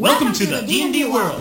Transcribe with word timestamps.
Welcome 0.00 0.32
to 0.32 0.46
the 0.46 0.62
D&D 0.62 1.04
world. 1.04 1.36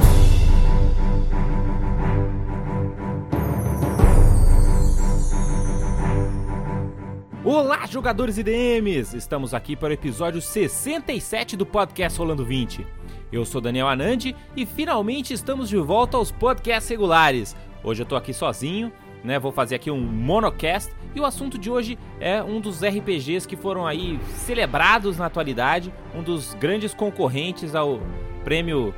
Olá, 7.45 7.85
jogadores 7.85 8.37
e 8.37 8.43
DMs! 8.43 9.15
Estamos 9.15 9.53
aqui 9.53 9.77
para 9.77 9.91
o 9.91 9.93
episódio 9.93 10.41
67 10.41 11.55
do 11.55 11.65
podcast 11.65 12.19
Rolando 12.19 12.43
20. 12.43 12.85
Eu 13.31 13.45
sou 13.45 13.61
Daniel 13.61 13.87
Anandi 13.87 14.35
e 14.57 14.65
finalmente 14.65 15.33
estamos 15.33 15.69
de 15.69 15.77
volta 15.77 16.17
aos 16.17 16.29
podcasts 16.29 16.89
regulares. 16.89 17.55
Hoje 17.81 18.01
eu 18.01 18.05
tô 18.05 18.17
aqui 18.17 18.33
sozinho, 18.33 18.91
né? 19.23 19.39
Vou 19.39 19.51
fazer 19.51 19.75
aqui 19.75 19.91
um 19.91 19.99
monocast 19.99 20.91
e 21.15 21.19
o 21.19 21.25
assunto 21.25 21.57
de 21.57 21.69
hoje 21.69 21.97
é 22.19 22.41
um 22.43 22.59
dos 22.59 22.83
RPGs 22.83 23.47
que 23.47 23.55
foram 23.55 23.85
aí 23.85 24.19
celebrados 24.35 25.17
na 25.17 25.25
atualidade, 25.25 25.93
um 26.15 26.21
dos 26.21 26.53
grandes 26.53 26.93
concorrentes 26.93 27.75
ao 27.75 27.99
prêmio 28.43 28.93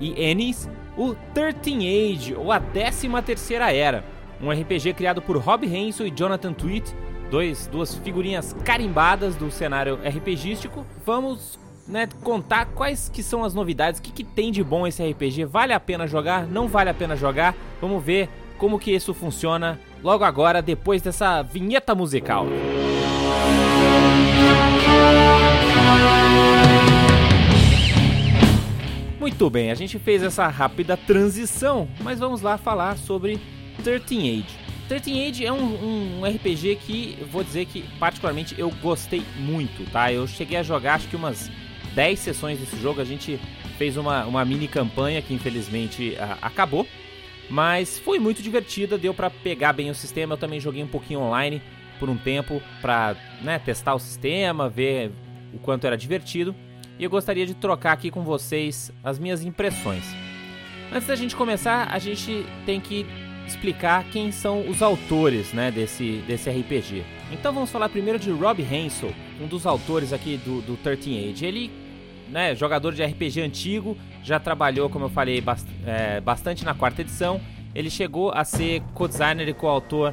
Ennis, 0.00 0.68
o 0.96 1.14
13 1.34 2.12
Age, 2.12 2.34
ou 2.34 2.52
a 2.52 2.60
13 2.60 3.08
terceira 3.24 3.72
era, 3.72 4.04
um 4.40 4.50
RPG 4.50 4.94
criado 4.94 5.20
por 5.20 5.36
Rob 5.38 5.66
Henson 5.66 6.04
e 6.04 6.10
Jonathan 6.10 6.52
Tweet, 6.52 6.94
dois, 7.30 7.66
duas 7.66 7.94
figurinhas 7.96 8.54
carimbadas 8.64 9.34
do 9.34 9.50
cenário 9.50 9.98
RPGístico. 10.04 10.86
Vamos 11.04 11.58
né, 11.88 12.08
contar 12.22 12.66
quais 12.66 13.08
que 13.08 13.22
são 13.22 13.44
as 13.44 13.54
novidades, 13.54 14.00
o 14.00 14.02
que, 14.02 14.12
que 14.12 14.24
tem 14.24 14.50
de 14.50 14.62
bom 14.62 14.86
esse 14.86 15.08
RPG, 15.08 15.44
vale 15.44 15.72
a 15.72 15.80
pena 15.80 16.06
jogar, 16.06 16.46
não 16.46 16.68
vale 16.68 16.90
a 16.90 16.94
pena 16.94 17.16
jogar, 17.16 17.54
vamos 17.80 18.02
ver 18.04 18.28
como 18.56 18.78
que 18.78 18.90
isso 18.90 19.14
funciona 19.14 19.78
logo 20.02 20.24
agora, 20.24 20.62
depois 20.62 21.02
dessa 21.02 21.42
vinheta 21.42 21.94
musical. 21.94 22.46
Muito 29.18 29.50
bem, 29.50 29.70
a 29.70 29.74
gente 29.74 29.98
fez 29.98 30.22
essa 30.22 30.46
rápida 30.46 30.96
transição, 30.96 31.88
mas 32.00 32.18
vamos 32.18 32.42
lá 32.42 32.56
falar 32.56 32.96
sobre 32.96 33.40
13 33.82 34.18
Age. 34.18 34.66
13 34.88 35.28
Age 35.28 35.46
é 35.46 35.52
um, 35.52 36.20
um, 36.20 36.24
RPG 36.24 36.76
que 36.76 37.18
vou 37.30 37.42
dizer 37.42 37.66
que 37.66 37.82
particularmente 37.98 38.54
eu 38.56 38.70
gostei 38.80 39.22
muito, 39.36 39.90
tá? 39.90 40.12
Eu 40.12 40.26
cheguei 40.26 40.56
a 40.56 40.62
jogar 40.62 40.94
acho 40.94 41.08
que 41.08 41.16
umas 41.16 41.50
10 41.94 42.18
sessões 42.18 42.58
desse 42.58 42.80
jogo, 42.80 43.00
a 43.00 43.04
gente 43.04 43.40
fez 43.76 43.96
uma, 43.96 44.24
uma 44.26 44.44
mini 44.44 44.68
campanha 44.68 45.20
que 45.20 45.34
infelizmente 45.34 46.16
a, 46.18 46.38
acabou, 46.46 46.86
mas 47.48 47.98
foi 47.98 48.18
muito 48.18 48.42
divertida, 48.42 48.98
deu 48.98 49.14
para 49.14 49.30
pegar 49.30 49.72
bem 49.72 49.90
o 49.90 49.94
sistema. 49.94 50.34
Eu 50.34 50.38
também 50.38 50.60
joguei 50.60 50.82
um 50.82 50.88
pouquinho 50.88 51.20
online 51.20 51.62
por 51.98 52.08
um 52.08 52.16
tempo 52.16 52.60
para 52.80 53.16
né, 53.42 53.58
testar 53.58 53.94
o 53.94 53.98
sistema, 53.98 54.68
ver 54.68 55.12
o 55.52 55.58
quanto 55.58 55.86
era 55.86 55.96
divertido. 55.96 56.54
E 56.98 57.04
eu 57.04 57.10
gostaria 57.10 57.46
de 57.46 57.54
trocar 57.54 57.92
aqui 57.92 58.10
com 58.10 58.22
vocês 58.22 58.90
as 59.04 59.18
minhas 59.18 59.44
impressões. 59.44 60.04
Antes 60.92 61.06
da 61.06 61.16
gente 61.16 61.36
começar, 61.36 61.88
a 61.90 61.98
gente 61.98 62.44
tem 62.64 62.80
que 62.80 63.06
explicar 63.46 64.04
quem 64.10 64.32
são 64.32 64.68
os 64.68 64.82
autores 64.82 65.52
né, 65.52 65.70
desse, 65.70 66.22
desse 66.26 66.50
RPG. 66.50 67.04
Então 67.32 67.52
vamos 67.52 67.70
falar 67.70 67.88
primeiro 67.88 68.18
de 68.18 68.30
Rob 68.30 68.62
Hensel, 68.62 69.12
um 69.40 69.46
dos 69.46 69.66
autores 69.66 70.12
aqui 70.12 70.36
do, 70.38 70.60
do 70.62 70.76
13 70.76 71.30
Age. 71.30 71.46
Ele, 71.46 71.70
né, 72.28 72.54
jogador 72.54 72.92
de 72.92 73.04
RPG 73.04 73.40
antigo, 73.40 73.96
já 74.26 74.40
trabalhou, 74.40 74.90
como 74.90 75.04
eu 75.04 75.08
falei, 75.08 75.40
bast 75.40 75.64
é, 75.86 76.20
bastante 76.20 76.64
na 76.64 76.74
quarta 76.74 77.00
edição. 77.00 77.40
Ele 77.72 77.88
chegou 77.88 78.32
a 78.32 78.44
ser 78.44 78.82
co-designer 78.92 79.48
e 79.48 79.54
co-autor 79.54 80.12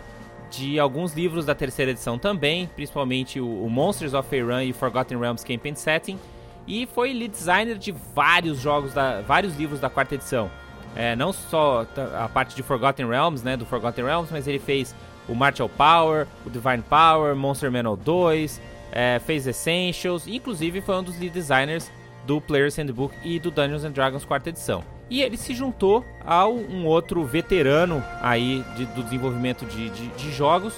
de 0.51 0.79
alguns 0.79 1.13
livros 1.13 1.47
da 1.47 1.55
terceira 1.55 1.89
edição 1.89 2.19
também, 2.19 2.69
principalmente 2.75 3.39
o, 3.39 3.65
o 3.65 3.69
Monsters 3.71 4.13
of 4.13 4.29
Faerun 4.29 4.61
e 4.61 4.71
Forgotten 4.71 5.17
Realms 5.17 5.43
Campaign 5.43 5.73
Setting, 5.75 6.19
e 6.67 6.85
foi 6.85 7.11
lead 7.11 7.29
designer 7.29 7.75
de 7.75 7.91
vários 8.13 8.59
jogos, 8.59 8.93
da, 8.93 9.21
vários 9.21 9.57
livros 9.57 9.79
da 9.79 9.89
quarta 9.89 10.13
edição. 10.13 10.51
É, 10.95 11.15
não 11.15 11.33
só 11.33 11.87
a 12.15 12.29
parte 12.29 12.55
de 12.55 12.61
Forgotten 12.61 13.07
Realms, 13.07 13.43
né, 13.43 13.57
do 13.57 13.65
Forgotten 13.65 14.05
Realms, 14.05 14.31
mas 14.31 14.47
ele 14.47 14.59
fez 14.59 14.95
o 15.27 15.33
Martial 15.33 15.67
Power, 15.67 16.27
o 16.45 16.51
Divine 16.51 16.83
Power, 16.87 17.35
Monster 17.35 17.71
Manual 17.71 17.97
2, 17.97 18.61
é, 18.91 19.19
fez 19.25 19.47
Essentials, 19.47 20.27
inclusive 20.27 20.81
foi 20.81 20.95
um 20.97 21.03
dos 21.03 21.17
lead 21.17 21.33
designers 21.33 21.89
do 22.25 22.39
Player's 22.39 22.75
Handbook 22.75 23.15
e 23.23 23.39
do 23.39 23.51
Dungeons 23.51 23.83
and 23.83 23.91
Dragons 23.91 24.25
quarta 24.25 24.49
edição. 24.49 24.83
E 25.09 25.21
ele 25.21 25.37
se 25.37 25.53
juntou 25.53 26.05
a 26.25 26.47
um 26.47 26.85
outro 26.85 27.23
veterano 27.23 28.03
aí 28.21 28.63
de, 28.75 28.85
do 28.85 29.03
desenvolvimento 29.03 29.65
de, 29.65 29.89
de, 29.89 30.07
de, 30.07 30.31
jogos, 30.31 30.73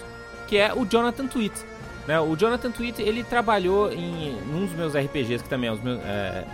que 0.48 0.58
é 0.58 0.74
o 0.74 0.86
Jonathan 0.86 1.28
Tweet. 1.28 1.54
Né? 2.08 2.20
O 2.20 2.36
Jonathan 2.36 2.72
Tweet 2.72 3.02
ele 3.02 3.24
trabalhou 3.24 3.92
em 3.92 4.36
um 4.52 4.66
dos 4.66 4.76
meus 4.76 4.94
RPGs, 4.96 5.44
que 5.44 5.50
também 5.50 5.70
é, 5.70 5.74
meus, 5.74 6.00
é 6.04 6.46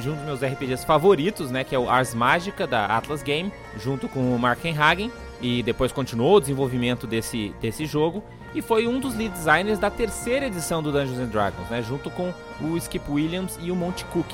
de 0.00 0.10
um 0.10 0.14
dos 0.14 0.24
meus 0.24 0.40
RPGs 0.42 0.84
favoritos, 0.84 1.50
né, 1.50 1.64
que 1.64 1.74
é 1.74 1.78
o 1.78 1.88
Ars 1.90 2.14
Magica 2.14 2.66
da 2.66 2.86
Atlas 2.86 3.22
Game, 3.22 3.52
junto 3.76 4.08
com 4.08 4.34
o 4.34 4.38
Mark 4.38 4.60
Hagen, 4.64 5.10
e 5.40 5.62
depois 5.62 5.92
continuou 5.92 6.36
o 6.36 6.40
desenvolvimento 6.40 7.06
desse, 7.06 7.54
desse 7.60 7.84
jogo 7.84 8.22
e 8.56 8.62
foi 8.62 8.88
um 8.88 8.98
dos 8.98 9.14
lead 9.14 9.34
designers 9.34 9.78
da 9.78 9.90
terceira 9.90 10.46
edição 10.46 10.82
do 10.82 10.90
Dungeons 10.90 11.18
and 11.18 11.26
Dragons, 11.26 11.68
né, 11.68 11.82
junto 11.82 12.10
com 12.10 12.32
o 12.62 12.74
Skip 12.78 13.04
Williams 13.10 13.58
e 13.60 13.70
o 13.70 13.76
Monty 13.76 14.06
Cook. 14.06 14.26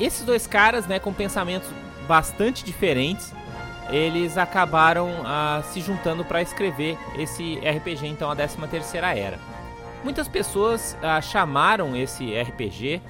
Esses 0.00 0.24
dois 0.24 0.46
caras, 0.46 0.86
né, 0.86 0.98
com 0.98 1.12
pensamentos 1.12 1.68
bastante 2.08 2.64
diferentes, 2.64 3.34
eles 3.90 4.38
acabaram 4.38 5.10
ah, 5.26 5.62
se 5.62 5.82
juntando 5.82 6.24
para 6.24 6.40
escrever 6.40 6.96
esse 7.18 7.56
RPG, 7.56 8.06
então 8.06 8.30
a 8.30 8.34
13 8.34 8.56
terceira 8.66 9.14
era. 9.14 9.38
Muitas 10.02 10.26
pessoas 10.26 10.96
ah, 11.02 11.20
chamaram 11.20 11.94
esse 11.94 12.34
RPG 12.34 13.02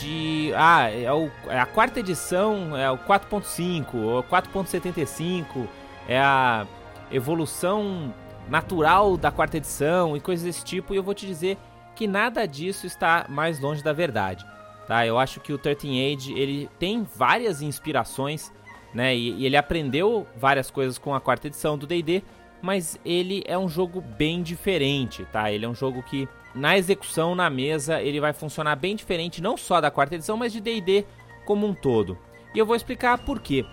de 0.00 0.52
ah, 0.56 0.90
é, 0.90 1.12
o, 1.12 1.30
é 1.46 1.60
a 1.60 1.66
quarta 1.66 2.00
edição, 2.00 2.76
é 2.76 2.90
o 2.90 2.98
4.5, 2.98 3.94
ou 3.94 4.22
4.75, 4.24 5.68
é 6.08 6.18
a 6.18 6.66
evolução 7.12 8.12
natural 8.48 9.16
da 9.16 9.30
quarta 9.30 9.56
edição 9.56 10.16
e 10.16 10.20
coisas 10.20 10.44
desse 10.44 10.64
tipo, 10.64 10.94
e 10.94 10.96
eu 10.96 11.02
vou 11.02 11.14
te 11.14 11.26
dizer 11.26 11.58
que 11.94 12.06
nada 12.06 12.46
disso 12.46 12.86
está 12.86 13.26
mais 13.28 13.58
longe 13.58 13.82
da 13.82 13.92
verdade. 13.92 14.46
Tá? 14.86 15.04
Eu 15.04 15.18
acho 15.18 15.40
que 15.40 15.52
o 15.52 15.58
13 15.58 16.14
Age 16.14 16.32
ele 16.32 16.70
tem 16.78 17.02
várias 17.16 17.60
inspirações, 17.60 18.52
né? 18.94 19.16
E, 19.16 19.32
e 19.32 19.46
ele 19.46 19.56
aprendeu 19.56 20.26
várias 20.36 20.70
coisas 20.70 20.96
com 20.96 21.14
a 21.14 21.20
quarta 21.20 21.48
edição 21.48 21.76
do 21.76 21.86
D&D, 21.86 22.22
mas 22.62 22.98
ele 23.04 23.42
é 23.46 23.58
um 23.58 23.68
jogo 23.68 24.00
bem 24.00 24.42
diferente, 24.42 25.24
tá? 25.32 25.50
Ele 25.50 25.64
é 25.64 25.68
um 25.68 25.74
jogo 25.74 26.02
que 26.02 26.28
na 26.54 26.78
execução 26.78 27.34
na 27.34 27.50
mesa 27.50 28.00
ele 28.00 28.20
vai 28.20 28.32
funcionar 28.32 28.76
bem 28.76 28.94
diferente 28.94 29.42
não 29.42 29.56
só 29.56 29.80
da 29.80 29.90
quarta 29.90 30.14
edição, 30.14 30.36
mas 30.36 30.52
de 30.52 30.60
D&D 30.60 31.04
como 31.44 31.66
um 31.66 31.74
todo. 31.74 32.16
E 32.54 32.58
eu 32.58 32.64
vou 32.64 32.76
explicar 32.76 33.18
por 33.18 33.40
quê. 33.40 33.64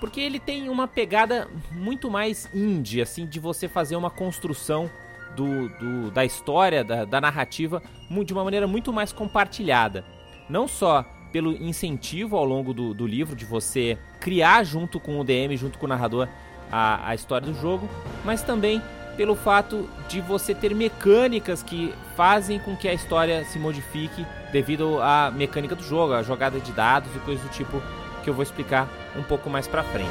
Porque 0.00 0.20
ele 0.20 0.38
tem 0.38 0.68
uma 0.68 0.86
pegada 0.86 1.48
muito 1.72 2.10
mais 2.10 2.48
indie, 2.54 3.00
assim, 3.00 3.26
de 3.26 3.40
você 3.40 3.68
fazer 3.68 3.96
uma 3.96 4.10
construção 4.10 4.90
do, 5.34 5.68
do 5.68 6.10
da 6.10 6.24
história, 6.24 6.84
da, 6.84 7.04
da 7.04 7.20
narrativa, 7.20 7.82
de 8.24 8.32
uma 8.32 8.44
maneira 8.44 8.66
muito 8.66 8.92
mais 8.92 9.12
compartilhada. 9.12 10.04
Não 10.48 10.68
só 10.68 11.04
pelo 11.32 11.52
incentivo 11.52 12.36
ao 12.36 12.44
longo 12.44 12.72
do, 12.72 12.94
do 12.94 13.06
livro 13.06 13.34
de 13.36 13.44
você 13.44 13.98
criar 14.20 14.64
junto 14.64 14.98
com 14.98 15.20
o 15.20 15.24
DM, 15.24 15.56
junto 15.56 15.78
com 15.78 15.86
o 15.86 15.88
narrador, 15.88 16.28
a, 16.70 17.10
a 17.10 17.14
história 17.14 17.46
do 17.46 17.60
jogo, 17.60 17.88
mas 18.24 18.42
também 18.42 18.82
pelo 19.16 19.34
fato 19.34 19.88
de 20.08 20.20
você 20.20 20.54
ter 20.54 20.74
mecânicas 20.74 21.62
que 21.62 21.92
fazem 22.14 22.58
com 22.58 22.76
que 22.76 22.86
a 22.86 22.92
história 22.92 23.44
se 23.44 23.58
modifique 23.58 24.26
devido 24.52 25.00
à 25.00 25.30
mecânica 25.30 25.74
do 25.74 25.82
jogo, 25.82 26.12
a 26.12 26.22
jogada 26.22 26.60
de 26.60 26.72
dados 26.72 27.14
e 27.14 27.18
coisas 27.20 27.42
do 27.42 27.50
tipo 27.50 27.82
que 28.22 28.28
eu 28.28 28.34
vou 28.34 28.42
explicar 28.42 28.88
um 29.18 29.22
pouco 29.22 29.48
mais 29.48 29.66
pra 29.66 29.82
frente. 29.82 30.10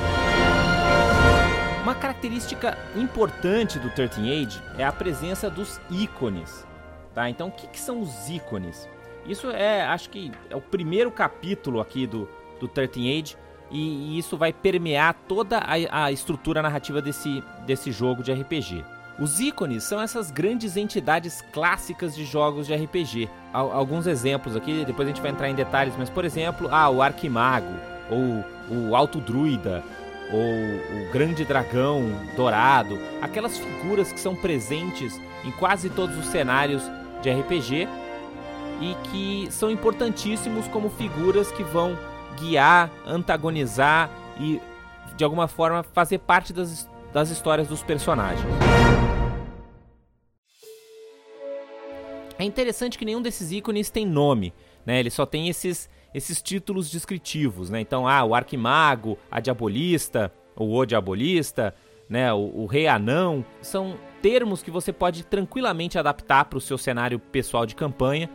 Uma 1.83 1.93
característica 1.93 2.77
importante 2.95 3.77
do 3.77 3.89
13 3.91 4.21
Age 4.21 4.61
é 4.77 4.83
a 4.83 4.91
presença 4.91 5.49
dos 5.49 5.79
ícones. 5.89 6.66
Tá? 7.13 7.29
Então, 7.29 7.49
o 7.49 7.51
que, 7.51 7.67
que, 7.67 7.79
são 7.79 8.01
os 8.01 8.27
ícones? 8.29 8.89
Isso 9.25 9.49
é, 9.51 9.83
acho 9.85 10.09
que 10.09 10.31
é 10.49 10.55
o 10.55 10.61
primeiro 10.61 11.11
capítulo 11.11 11.79
aqui 11.79 12.07
do, 12.07 12.27
do 12.59 12.67
13 12.67 13.19
Age 13.19 13.38
e, 13.69 13.80
e 13.80 14.18
isso 14.18 14.35
vai 14.35 14.51
permear 14.51 15.15
toda 15.27 15.59
a, 15.59 16.06
a 16.06 16.12
estrutura 16.12 16.62
narrativa 16.62 17.01
desse, 17.01 17.44
desse 17.65 17.91
jogo 17.91 18.24
de 18.24 18.33
RPG. 18.33 18.83
Os 19.18 19.39
ícones 19.39 19.83
são 19.83 20.01
essas 20.01 20.30
grandes 20.30 20.75
entidades 20.75 21.41
clássicas 21.53 22.15
de 22.15 22.25
jogos 22.25 22.68
de 22.68 22.75
RPG. 22.75 23.30
Alguns 23.53 24.07
exemplos 24.07 24.56
aqui, 24.56 24.83
depois 24.85 25.07
a 25.07 25.12
gente 25.12 25.21
vai 25.21 25.31
entrar 25.31 25.50
em 25.50 25.56
detalhes, 25.56 25.94
mas 25.97 26.09
por 26.09 26.25
exemplo, 26.25 26.68
ah, 26.69 26.89
o 26.89 27.01
Arquimago, 27.01 27.74
ou 28.10 28.46
o 28.69 28.96
Alto 28.96 29.19
Druida, 29.19 29.84
ou 30.31 30.40
o 30.40 31.12
Grande 31.12 31.46
Dragão 31.46 32.04
Dourado, 32.36 32.98
aquelas 33.22 33.57
figuras 33.57 34.12
que 34.12 34.19
são 34.19 34.36
presentes 34.36 35.19
em 35.44 35.52
quase 35.52 35.90
todos 35.90 36.18
os 36.18 36.25
cenários 36.28 36.84
de 37.22 37.31
RPG 37.31 37.88
e 38.81 38.96
que 39.10 39.52
são 39.52 39.69
importantíssimos 39.69 40.68
como 40.68 40.90
figuras 40.90 41.52
que 41.52 41.63
vão 41.63 41.98
guiar, 42.40 42.92
antagonizar 43.06 44.10
e 44.40 44.60
de 45.16 45.24
alguma 45.24 45.48
forma 45.48 45.84
fazer 45.84 46.19
parte 46.19 46.52
das, 46.52 46.90
das 47.13 47.30
histórias 47.30 47.68
dos 47.68 47.81
personagens. 47.81 48.46
É 52.38 52.44
interessante 52.44 52.98
que 52.98 53.06
nenhum 53.06 53.22
desses 53.22 53.52
ícones 53.52 53.90
tem 53.90 54.06
nome, 54.06 54.54
né? 54.86 55.00
Ele 55.00 55.10
só 55.10 55.25
tem 55.25 55.48
esses 55.48 55.90
esses 56.15 56.41
títulos 56.41 56.89
descritivos, 56.89 57.69
né? 57.69 57.81
Então, 57.81 58.07
ah, 58.07 58.23
o 58.23 58.33
Arquimago, 58.33 59.17
a 59.29 59.41
Diabolista, 59.41 60.31
ou 60.56 60.73
o 60.73 60.85
Diabolista, 60.85 61.75
né? 62.07 62.31
O, 62.33 62.62
o 62.62 62.65
Rei 62.65 62.88
Anão, 62.88 63.44
são 63.62 63.97
termos 64.21 64.63
que 64.63 64.71
você 64.71 64.94
pode 64.94 65.25
tranquilamente 65.25 66.00
adaptar 66.00 66.45
para 66.45 66.57
o 66.57 66.62
seu 66.62 66.77
cenário 66.77 67.19
pessoal 67.19 67.65
de 67.65 67.75
campanha, 67.75 68.29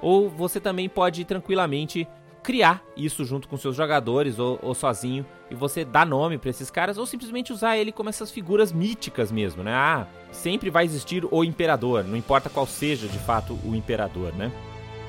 ou 0.00 0.30
você 0.30 0.58
também 0.58 0.88
pode 0.88 1.26
tranquilamente 1.26 2.08
criar 2.42 2.82
isso 2.96 3.22
junto 3.22 3.48
com 3.48 3.56
seus 3.58 3.76
jogadores 3.76 4.38
ou, 4.38 4.58
ou 4.62 4.72
sozinho 4.72 5.26
e 5.50 5.54
você 5.54 5.84
dá 5.84 6.06
nome 6.06 6.38
para 6.38 6.48
esses 6.48 6.70
caras 6.70 6.96
ou 6.96 7.04
simplesmente 7.04 7.52
usar 7.52 7.76
ele 7.76 7.90
como 7.90 8.08
essas 8.08 8.30
figuras 8.30 8.72
míticas 8.72 9.32
mesmo, 9.32 9.64
né? 9.64 9.74
Ah, 9.74 10.06
sempre 10.30 10.70
vai 10.70 10.84
existir 10.84 11.26
o 11.28 11.44
imperador, 11.44 12.04
não 12.04 12.16
importa 12.16 12.48
qual 12.48 12.66
seja 12.66 13.08
de 13.08 13.18
fato 13.18 13.58
o 13.64 13.74
imperador, 13.74 14.32
né? 14.32 14.52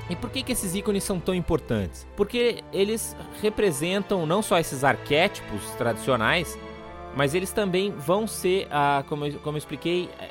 E 0.09 0.15
por 0.15 0.29
que, 0.29 0.41
que 0.41 0.51
esses 0.51 0.73
ícones 0.73 1.03
são 1.03 1.19
tão 1.19 1.35
importantes? 1.35 2.07
Porque 2.15 2.63
eles 2.71 3.15
representam 3.41 4.25
não 4.25 4.41
só 4.41 4.57
esses 4.57 4.83
arquétipos 4.83 5.61
tradicionais, 5.71 6.57
mas 7.15 7.33
eles 7.33 7.51
também 7.51 7.91
vão 7.91 8.25
ser, 8.25 8.67
ah, 8.71 9.03
como, 9.09 9.25
eu, 9.25 9.39
como 9.39 9.57
eu 9.57 9.59
expliquei, 9.59 10.09
é, 10.19 10.29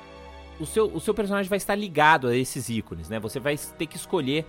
o 0.59 0.65
seu, 0.65 0.87
o 0.87 1.01
seu 1.01 1.13
personagem 1.13 1.49
vai 1.49 1.59
estar 1.59 1.75
ligado 1.75 2.29
a 2.29 2.37
esses 2.37 2.69
ícones, 2.69 3.09
né? 3.09 3.21
Você 3.21 3.39
vai 3.39 3.57
ter 3.57 3.87
que 3.87 3.97
escolher 3.97 4.47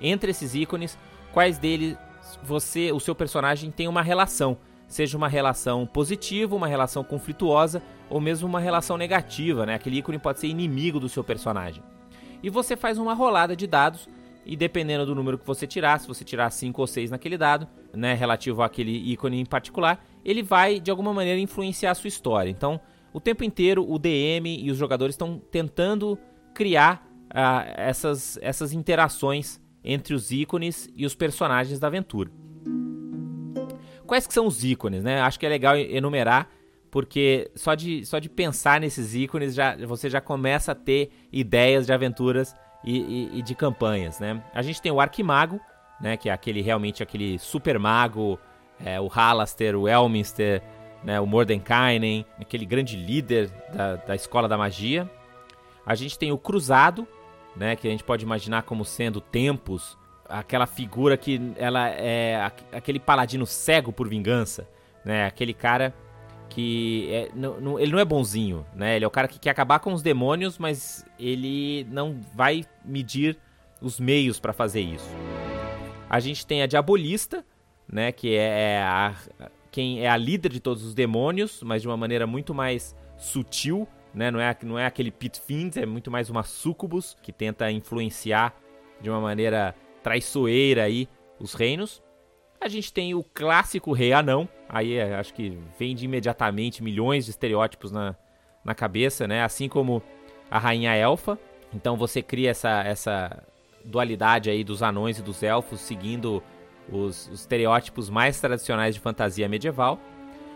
entre 0.00 0.30
esses 0.30 0.54
ícones 0.54 0.96
quais 1.32 1.58
deles 1.58 1.96
você, 2.42 2.92
o 2.92 3.00
seu 3.00 3.14
personagem 3.14 3.70
tem 3.70 3.88
uma 3.88 4.02
relação, 4.02 4.58
seja 4.86 5.16
uma 5.16 5.28
relação 5.28 5.86
positiva, 5.86 6.54
uma 6.54 6.66
relação 6.66 7.02
conflituosa 7.02 7.82
ou 8.08 8.20
mesmo 8.20 8.46
uma 8.46 8.60
relação 8.60 8.96
negativa, 8.96 9.66
né? 9.66 9.74
Aquele 9.74 9.98
ícone 9.98 10.18
pode 10.18 10.38
ser 10.38 10.46
inimigo 10.46 11.00
do 11.00 11.08
seu 11.08 11.24
personagem. 11.24 11.82
E 12.42 12.50
você 12.50 12.76
faz 12.76 12.98
uma 12.98 13.14
rolada 13.14 13.56
de 13.56 13.66
dados 13.66 14.08
e 14.48 14.56
dependendo 14.56 15.04
do 15.04 15.14
número 15.14 15.36
que 15.36 15.46
você 15.46 15.66
tirar, 15.66 16.00
se 16.00 16.08
você 16.08 16.24
tirar 16.24 16.48
5 16.48 16.80
ou 16.80 16.86
6 16.86 17.10
naquele 17.10 17.36
dado, 17.36 17.68
né, 17.94 18.14
relativo 18.14 18.62
àquele 18.62 19.12
ícone 19.12 19.38
em 19.38 19.44
particular, 19.44 20.02
ele 20.24 20.42
vai 20.42 20.80
de 20.80 20.90
alguma 20.90 21.12
maneira 21.12 21.38
influenciar 21.38 21.90
a 21.90 21.94
sua 21.94 22.08
história. 22.08 22.48
Então, 22.48 22.80
o 23.12 23.20
tempo 23.20 23.44
inteiro 23.44 23.84
o 23.86 23.98
DM 23.98 24.58
e 24.58 24.70
os 24.70 24.78
jogadores 24.78 25.12
estão 25.12 25.38
tentando 25.50 26.18
criar 26.54 27.06
uh, 27.26 27.70
essas, 27.76 28.38
essas 28.40 28.72
interações 28.72 29.60
entre 29.84 30.14
os 30.14 30.30
ícones 30.30 30.88
e 30.96 31.04
os 31.04 31.14
personagens 31.14 31.78
da 31.78 31.88
aventura. 31.88 32.30
Quais 34.06 34.26
que 34.26 34.32
são 34.32 34.46
os 34.46 34.64
ícones, 34.64 35.04
né? 35.04 35.20
Acho 35.20 35.38
que 35.38 35.44
é 35.44 35.48
legal 35.50 35.76
enumerar 35.76 36.48
porque 36.90 37.50
só 37.54 37.74
de, 37.74 38.04
só 38.06 38.18
de 38.18 38.30
pensar 38.30 38.80
nesses 38.80 39.14
ícones 39.14 39.54
já, 39.54 39.76
você 39.76 40.08
já 40.08 40.22
começa 40.22 40.72
a 40.72 40.74
ter 40.74 41.10
ideias 41.30 41.84
de 41.84 41.92
aventuras 41.92 42.54
e, 42.84 42.98
e, 42.98 43.38
e 43.38 43.42
de 43.42 43.54
campanhas, 43.54 44.20
né? 44.20 44.42
A 44.54 44.62
gente 44.62 44.80
tem 44.80 44.92
o 44.92 45.00
Arquimago, 45.00 45.60
né, 46.00 46.16
que 46.16 46.28
é 46.28 46.32
aquele 46.32 46.62
realmente 46.62 47.02
aquele 47.02 47.38
super 47.38 47.78
mago, 47.78 48.38
é, 48.84 49.00
o 49.00 49.08
Halaster, 49.08 49.76
o 49.76 49.88
Elminster, 49.88 50.62
né, 51.02 51.20
o 51.20 51.26
Mordenkainen, 51.26 52.24
aquele 52.40 52.64
grande 52.64 52.96
líder 52.96 53.50
da, 53.72 53.96
da 53.96 54.14
escola 54.14 54.48
da 54.48 54.56
magia. 54.56 55.10
A 55.84 55.94
gente 55.94 56.18
tem 56.18 56.30
o 56.30 56.38
Cruzado, 56.38 57.06
né, 57.56 57.74
que 57.74 57.88
a 57.88 57.90
gente 57.90 58.04
pode 58.04 58.24
imaginar 58.24 58.62
como 58.62 58.84
sendo 58.84 59.20
Tempos, 59.20 59.98
aquela 60.28 60.66
figura 60.66 61.16
que 61.16 61.52
ela 61.56 61.88
é 61.88 62.52
aquele 62.72 63.00
paladino 63.00 63.46
cego 63.46 63.92
por 63.92 64.08
vingança, 64.08 64.68
né, 65.04 65.26
aquele 65.26 65.54
cara 65.54 65.94
que 66.48 67.08
é, 67.10 67.30
não, 67.34 67.60
não, 67.60 67.80
ele 67.80 67.92
não 67.92 67.98
é 67.98 68.04
bonzinho, 68.04 68.64
né? 68.74 68.96
Ele 68.96 69.04
é 69.04 69.08
o 69.08 69.10
cara 69.10 69.28
que 69.28 69.38
quer 69.38 69.50
acabar 69.50 69.78
com 69.80 69.92
os 69.92 70.02
demônios, 70.02 70.58
mas 70.58 71.04
ele 71.18 71.86
não 71.90 72.20
vai 72.34 72.64
medir 72.84 73.38
os 73.80 74.00
meios 74.00 74.40
para 74.40 74.52
fazer 74.52 74.80
isso. 74.80 75.08
A 76.08 76.20
gente 76.20 76.46
tem 76.46 76.62
a 76.62 76.66
Diabolista, 76.66 77.44
né? 77.90 78.12
Que 78.12 78.34
é, 78.34 78.76
é 78.76 78.82
a, 78.82 79.14
quem 79.70 80.00
é 80.00 80.08
a 80.08 80.16
líder 80.16 80.50
de 80.52 80.60
todos 80.60 80.82
os 80.82 80.94
demônios, 80.94 81.62
mas 81.62 81.82
de 81.82 81.88
uma 81.88 81.96
maneira 81.96 82.26
muito 82.26 82.54
mais 82.54 82.96
sutil, 83.16 83.86
né? 84.14 84.30
Não 84.30 84.40
é, 84.40 84.56
não 84.62 84.78
é 84.78 84.86
aquele 84.86 85.10
Pit 85.10 85.40
Fiend, 85.40 85.78
é 85.78 85.86
muito 85.86 86.10
mais 86.10 86.30
uma 86.30 86.42
sucubus 86.42 87.16
que 87.22 87.32
tenta 87.32 87.70
influenciar 87.70 88.54
de 89.00 89.10
uma 89.10 89.20
maneira 89.20 89.74
traiçoeira 90.02 90.84
aí 90.84 91.08
os 91.38 91.54
reinos. 91.54 92.02
A 92.60 92.68
gente 92.68 92.92
tem 92.92 93.14
o 93.14 93.22
clássico 93.22 93.92
rei 93.92 94.12
anão, 94.12 94.48
aí 94.68 94.94
é, 94.94 95.14
acho 95.14 95.32
que 95.32 95.58
vem 95.78 95.94
de 95.94 96.04
imediatamente 96.04 96.82
milhões 96.82 97.24
de 97.24 97.30
estereótipos 97.30 97.92
na, 97.92 98.16
na 98.64 98.74
cabeça, 98.74 99.28
né? 99.28 99.44
Assim 99.44 99.68
como 99.68 100.02
a 100.50 100.58
rainha 100.58 100.94
elfa. 100.94 101.38
Então 101.72 101.96
você 101.96 102.20
cria 102.20 102.50
essa, 102.50 102.82
essa 102.82 103.42
dualidade 103.84 104.50
aí 104.50 104.64
dos 104.64 104.82
anões 104.82 105.18
e 105.18 105.22
dos 105.22 105.42
elfos, 105.42 105.80
seguindo 105.80 106.42
os, 106.90 107.28
os 107.28 107.40
estereótipos 107.40 108.10
mais 108.10 108.40
tradicionais 108.40 108.94
de 108.94 109.00
fantasia 109.00 109.48
medieval. 109.48 110.00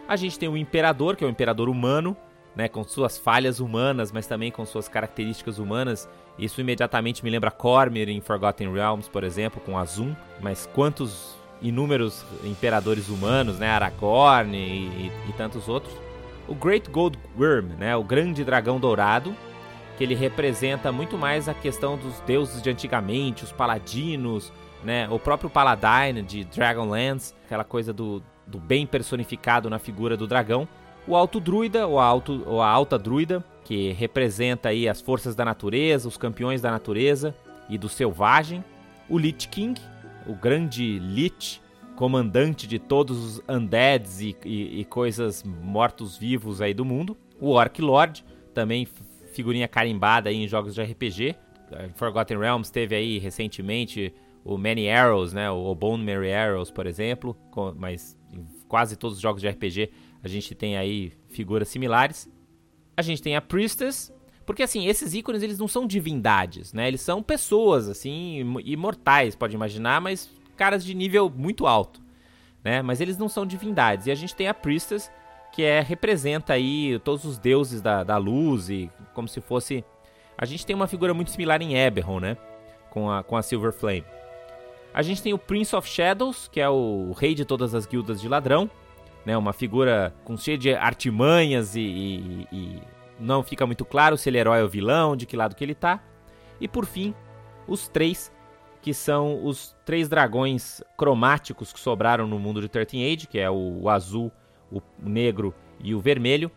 A 0.09 0.17
gente 0.17 0.39
tem 0.39 0.49
o 0.49 0.57
imperador, 0.57 1.17
que 1.17 1.23
é 1.23 1.27
o 1.27 1.31
imperador 1.31 1.69
humano, 1.69 2.17
né, 2.57 2.69
com 2.69 2.83
suas 2.85 3.17
falhas 3.17 3.61
humanas, 3.61 4.11
mas 4.11 4.27
também 4.27 4.51
com 4.51 4.67
suas 4.67 4.89
características 4.89 5.59
humanas. 5.59 6.09
Isso 6.39 6.61
imediatamente 6.61 7.23
me 7.23 7.31
lembra 7.31 7.51
Cormyr 7.51 8.09
em 8.09 8.21
Forgotten 8.21 8.73
Realms, 8.73 9.09
por 9.09 9.23
exemplo, 9.23 9.61
com 9.61 9.79
Azum. 9.79 10.15
Mas 10.41 10.69
quantos 10.75 11.37
inúmeros 11.63 12.25
imperadores 12.45 13.09
humanos, 13.09 13.59
né, 13.59 13.69
Aragorn 13.69 14.57
e, 14.57 14.87
e, 14.89 15.13
e 15.29 15.33
tantos 15.33 15.69
outros. 15.69 15.95
O 16.49 16.55
Great 16.55 16.91
Gold 16.91 17.19
Worm, 17.39 17.69
né, 17.79 17.97
o 17.97 18.03
grande 18.03 18.45
dragão 18.45 18.81
dourado, 18.81 19.35
que 19.97 20.05
ele 20.05 20.15
representa 20.15 20.91
muito 20.91 21.17
mais 21.17 21.49
a 21.49 21.55
questão 21.55 21.97
dos 21.97 22.19
deuses 22.21 22.61
de 22.61 22.71
antigamente, 22.71 23.45
os 23.45 23.53
paladinos, 23.53 24.53
né, 24.83 25.09
o 25.09 25.19
próprio 25.19 25.49
Paladine 25.49 26.23
de 26.23 26.45
Dragonlance, 26.45 27.35
aquela 27.45 27.65
coisa 27.65 27.93
do, 27.93 28.23
do 28.47 28.59
bem 28.59 28.87
personificado 28.87 29.71
na 29.71 29.79
figura 29.79 30.17
do 30.17 30.27
dragão. 30.27 30.67
O 31.07 31.17
Alto 31.17 31.41
Druida, 31.41 31.87
ou 31.87 31.99
a, 31.99 32.05
alto, 32.05 32.43
ou 32.47 32.63
a 32.63 32.69
Alta 32.69 32.99
Druida, 32.99 33.45
que 33.65 33.93
representa 33.93 34.69
aí 34.69 34.89
as 34.89 35.01
forças 35.01 35.35
da 35.35 35.45
natureza, 35.45 36.09
os 36.09 36.17
campeões 36.17 36.61
da 36.61 36.71
natureza 36.71 37.35
e 37.69 37.79
do 37.79 37.89
selvagem. 37.89 38.65
O 39.09 39.19
Lich 39.19 39.49
King, 39.49 39.81
o 40.27 40.35
grande 40.35 40.99
Lich, 40.99 41.61
comandante 41.97 42.67
de 42.67 42.79
todos 42.79 43.19
os 43.19 43.43
undeads 43.49 44.21
e, 44.21 44.37
e, 44.45 44.81
e 44.81 44.85
coisas 44.85 45.43
mortos-vivos 45.43 46.61
aí 46.61 46.75
do 46.75 46.85
mundo. 46.85 47.17
O 47.41 47.51
Orc 47.51 47.81
Lord, 47.81 48.25
também 48.55 48.87
figurinha 49.33 49.69
carimbada 49.69 50.31
aí 50.31 50.37
em 50.37 50.49
jogos 50.49 50.75
de 50.75 50.83
RPG. 50.83 51.35
Forgotten 51.95 52.39
Realms 52.39 52.71
teve 52.71 52.95
aí 52.95 53.19
recentemente 53.19 54.15
o 54.45 54.59
Many 54.59 54.91
Arrows, 54.91 55.33
né, 55.33 55.51
o 55.51 55.75
Bone 55.75 56.05
Mary 56.05 56.33
Arrows, 56.33 56.71
por 56.71 56.87
exemplo, 56.87 57.35
com, 57.51 57.73
mas 57.77 58.19
em 58.33 58.47
quase 58.69 58.97
todos 58.97 59.17
os 59.17 59.23
jogos 59.23 59.41
de 59.41 59.49
RPG 59.49 59.91
a 60.23 60.29
gente 60.29 60.55
tem 60.55 60.77
aí 60.77 61.13
figuras 61.29 61.69
similares. 61.69 62.31
A 62.97 63.03
gente 63.03 63.23
tem 63.23 63.37
a 63.37 63.41
Priestess, 63.41 64.13
porque 64.45 64.63
assim, 64.63 64.87
esses 64.87 65.15
ícones 65.15 65.43
eles 65.43 65.59
não 65.59 65.69
são 65.69 65.87
divindades, 65.87 66.73
né? 66.73 66.89
Eles 66.89 67.01
são 67.01 67.23
pessoas 67.23 67.89
assim, 67.89 68.39
imortais, 68.65 69.35
pode 69.35 69.55
imaginar, 69.55 70.01
mas 70.01 70.31
caras 70.57 70.85
de 70.85 70.95
nível 70.95 71.33
muito 71.35 71.67
alto, 71.67 72.01
né? 72.63 72.83
Mas 72.83 73.01
eles 73.01 73.19
não 73.19 73.29
são 73.29 73.47
divindades. 73.47 74.07
E 74.07 74.11
a 74.11 74.15
gente 74.15 74.35
tem 74.35 74.49
a 74.49 74.55
Priestess, 74.55 75.11
que 75.53 75.63
é 75.63 75.81
representa 75.81 76.53
aí 76.53 76.99
todos 77.01 77.25
os 77.25 77.39
deuses 77.39 77.81
da, 77.81 78.03
da 78.03 78.17
luz 78.17 78.69
e 78.69 78.91
como 79.15 79.29
se 79.29 79.41
fosse 79.41 79.85
a 80.37 80.45
gente 80.45 80.67
tem 80.67 80.75
uma 80.75 80.89
figura 80.89 81.15
muito 81.15 81.31
similar 81.31 81.63
em 81.63 81.77
Eberron, 81.77 82.19
né? 82.19 82.37
Com 82.91 83.11
a, 83.11 83.23
com 83.23 83.37
a 83.37 83.43
Silver 83.43 83.73
Flame. 83.73 84.05
A 84.93 85.01
gente 85.01 85.23
tem 85.23 85.33
o 85.33 85.39
Prince 85.39 85.75
of 85.75 85.89
Shadows, 85.89 86.49
que 86.49 86.61
é 86.61 86.69
o 86.69 87.13
rei 87.13 87.35
de 87.35 87.45
todas 87.45 87.75
as 87.75 87.87
guildas 87.87 88.21
de 88.21 88.29
ladrão, 88.29 88.69
né? 89.25 89.37
Uma 89.37 89.53
figura 89.53 90.13
com 90.25 90.37
cheia 90.37 90.59
de 90.59 90.75
artimanhas 90.75 91.77
e, 91.77 91.81
e, 91.81 92.49
e 92.53 92.83
não 93.19 93.43
fica 93.43 93.67
muito 93.67 93.85
claro 93.85 94.17
se 94.17 94.29
ele 94.29 94.39
é 94.39 94.41
herói 94.41 94.63
ou 94.63 94.69
vilão, 94.69 95.17
de 95.17 95.27
que 95.27 95.37
lado 95.37 95.55
que 95.55 95.65
ele 95.65 95.75
tá. 95.75 96.03
E 96.61 96.69
por 96.69 96.87
fim, 96.87 97.15
os 97.67 97.89
três, 97.89 98.33
que 98.81 98.93
são 98.93 99.45
os 99.45 99.77
três 99.85 100.09
dragões 100.09 100.83
cromáticos 100.97 101.73
que 101.73 101.81
sobraram 101.81 102.27
no 102.27 102.39
mundo 102.39 102.61
de 102.61 102.69
13 102.69 103.05
Age, 103.05 103.27
que 103.27 103.39
é 103.39 103.51
o, 103.51 103.89
azul, 103.89 104.31
o 104.71 104.81
negro 104.99 105.55
e 105.83 105.95
o 105.95 106.01
vermelho. 106.01 106.51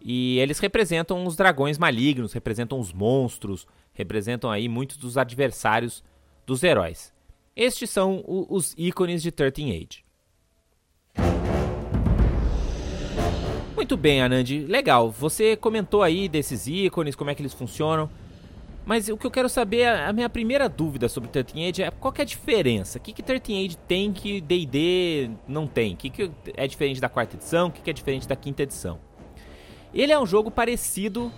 E 0.00 0.38
eles 0.38 0.58
representam 0.58 1.24
os 1.26 1.36
dragões 1.36 1.78
malignos, 1.78 2.32
representam 2.32 2.78
os 2.78 2.92
monstros, 2.92 3.66
representam 3.94 4.50
aí 4.50 4.68
muitos 4.68 4.96
dos 4.98 5.16
adversários 5.16 6.04
dos 6.46 6.62
heróis. 6.62 7.12
Estes 7.56 7.88
são 7.88 8.22
os 8.26 8.74
ícones 8.76 9.22
de 9.22 9.30
13 9.30 9.70
Age. 9.70 10.03
Muito 13.74 13.96
bem, 13.96 14.22
Anand. 14.22 14.66
Legal. 14.68 15.10
Você 15.10 15.56
comentou 15.56 16.02
aí 16.02 16.28
desses 16.28 16.66
ícones, 16.66 17.16
como 17.16 17.30
é 17.30 17.34
que 17.34 17.42
eles 17.42 17.52
funcionam. 17.52 18.08
Mas 18.86 19.08
o 19.08 19.16
que 19.16 19.26
eu 19.26 19.30
quero 19.30 19.48
saber, 19.48 19.88
a 19.88 20.12
minha 20.12 20.28
primeira 20.28 20.68
dúvida 20.68 21.08
sobre 21.08 21.30
13 21.30 21.68
Age 21.68 21.82
é 21.82 21.90
qual 21.90 22.12
é 22.18 22.22
a 22.22 22.24
diferença? 22.24 22.98
O 22.98 23.00
que, 23.00 23.12
que 23.12 23.22
13 23.22 23.64
Age 23.64 23.76
tem 23.88 24.12
que 24.12 24.40
D&D 24.42 25.30
não 25.48 25.66
tem? 25.66 25.94
O 25.94 25.96
que, 25.96 26.10
que 26.10 26.30
é 26.54 26.66
diferente 26.66 27.00
da 27.00 27.08
quarta 27.08 27.34
edição? 27.34 27.68
O 27.68 27.70
que, 27.70 27.80
que 27.80 27.90
é 27.90 27.92
diferente 27.92 28.28
da 28.28 28.36
quinta 28.36 28.62
edição? 28.62 28.98
Ele 29.92 30.12
é 30.12 30.18
um 30.18 30.26
jogo 30.26 30.50
parecido 30.50 31.32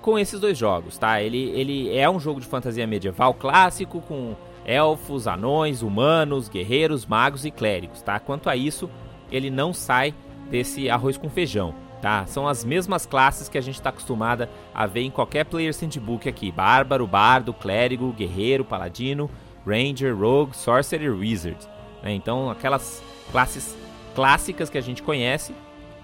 com 0.00 0.18
esses 0.18 0.38
dois 0.38 0.56
jogos, 0.56 0.96
tá? 0.96 1.20
Ele, 1.20 1.50
ele 1.50 1.96
é 1.96 2.08
um 2.08 2.20
jogo 2.20 2.40
de 2.40 2.46
fantasia 2.46 2.86
medieval 2.86 3.34
clássico, 3.34 4.00
com 4.02 4.36
elfos, 4.64 5.26
anões, 5.26 5.82
humanos, 5.82 6.48
guerreiros, 6.48 7.06
magos 7.06 7.44
e 7.44 7.50
clérigos, 7.50 8.02
tá? 8.02 8.20
Quanto 8.20 8.48
a 8.48 8.54
isso, 8.54 8.88
ele 9.32 9.50
não 9.50 9.72
sai 9.72 10.14
desse 10.50 10.88
arroz 10.88 11.16
com 11.16 11.28
feijão, 11.28 11.74
tá? 12.00 12.26
São 12.26 12.46
as 12.46 12.64
mesmas 12.64 13.06
classes 13.06 13.48
que 13.48 13.58
a 13.58 13.60
gente 13.60 13.76
está 13.76 13.90
acostumada 13.90 14.48
a 14.74 14.86
ver 14.86 15.02
em 15.02 15.10
qualquer 15.10 15.44
Player's 15.44 15.80
Handbook 15.80 16.28
aqui: 16.28 16.50
bárbaro, 16.50 17.06
bardo, 17.06 17.52
clérigo, 17.52 18.12
guerreiro, 18.12 18.64
paladino, 18.64 19.30
ranger, 19.66 20.16
rogue, 20.16 20.56
sorcerer, 20.56 21.12
wizard. 21.12 21.58
Né? 22.02 22.12
Então, 22.12 22.50
aquelas 22.50 23.02
classes 23.30 23.76
clássicas 24.14 24.70
que 24.70 24.78
a 24.78 24.82
gente 24.82 25.02
conhece 25.02 25.54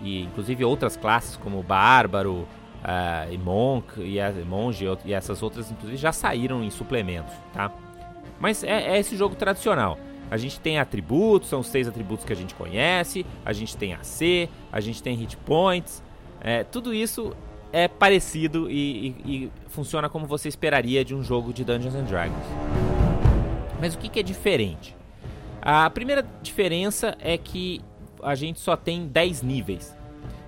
e 0.00 0.22
inclusive 0.22 0.64
outras 0.64 0.96
classes 0.96 1.36
como 1.36 1.62
bárbaro, 1.62 2.46
uh, 2.80 3.32
e 3.32 3.38
monk 3.38 4.00
e 4.00 4.44
monge 4.44 4.86
e 5.04 5.12
essas 5.12 5.42
outras 5.42 5.70
inclusive 5.70 5.96
já 5.96 6.12
saíram 6.12 6.62
em 6.62 6.70
suplementos, 6.70 7.32
tá? 7.52 7.70
Mas 8.38 8.64
é, 8.64 8.92
é 8.92 8.98
esse 8.98 9.16
jogo 9.16 9.34
tradicional. 9.34 9.98
A 10.30 10.36
gente 10.36 10.60
tem 10.60 10.78
atributos, 10.78 11.48
são 11.48 11.60
os 11.60 11.66
seis 11.66 11.88
atributos 11.88 12.24
que 12.24 12.32
a 12.32 12.36
gente 12.36 12.54
conhece. 12.54 13.26
A 13.44 13.52
gente 13.52 13.76
tem 13.76 13.92
AC, 13.94 14.48
a 14.70 14.80
gente 14.80 15.02
tem 15.02 15.16
hit 15.16 15.36
points. 15.38 16.02
É, 16.40 16.62
tudo 16.62 16.94
isso 16.94 17.34
é 17.72 17.88
parecido 17.88 18.70
e, 18.70 19.08
e, 19.08 19.14
e, 19.26 19.52
funciona 19.68 20.08
como 20.08 20.26
você 20.26 20.48
esperaria 20.48 21.04
de 21.04 21.14
um 21.14 21.22
jogo 21.22 21.52
de 21.52 21.64
Dungeons 21.64 21.94
and 21.94 22.04
Dragons. 22.04 22.44
Mas 23.80 23.94
o 23.94 23.98
que, 23.98 24.08
que 24.08 24.20
é 24.20 24.22
diferente? 24.22 24.96
A 25.60 25.90
primeira 25.90 26.24
diferença 26.42 27.16
é 27.20 27.36
que 27.36 27.80
a 28.22 28.34
gente 28.34 28.60
só 28.60 28.76
tem 28.76 29.06
10 29.06 29.42
níveis. 29.42 29.96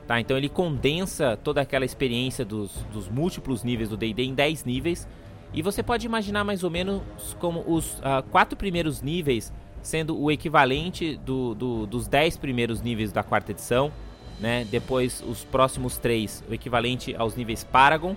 Tá? 0.06 0.20
Então 0.20 0.36
ele 0.36 0.48
condensa 0.48 1.36
toda 1.36 1.60
aquela 1.60 1.84
experiência 1.84 2.44
dos, 2.44 2.72
dos 2.92 3.08
múltiplos 3.08 3.62
níveis 3.62 3.88
do 3.88 3.96
D&D 3.96 4.22
em 4.24 4.34
10 4.34 4.64
níveis 4.64 5.08
e 5.54 5.60
você 5.60 5.82
pode 5.82 6.06
imaginar 6.06 6.44
mais 6.44 6.64
ou 6.64 6.70
menos 6.70 7.02
como 7.38 7.62
os 7.66 7.98
uh, 7.98 8.22
quatro 8.30 8.56
primeiros 8.56 9.02
níveis 9.02 9.52
sendo 9.82 10.18
o 10.18 10.30
equivalente 10.30 11.16
do, 11.16 11.54
do, 11.54 11.86
dos 11.86 12.06
dez 12.06 12.36
primeiros 12.36 12.80
níveis 12.80 13.12
da 13.12 13.22
quarta 13.22 13.50
edição, 13.50 13.92
né? 14.40 14.66
Depois 14.70 15.22
os 15.26 15.44
próximos 15.44 15.98
três, 15.98 16.42
o 16.48 16.54
equivalente 16.54 17.14
aos 17.16 17.34
níveis 17.34 17.64
Paragon, 17.64 18.16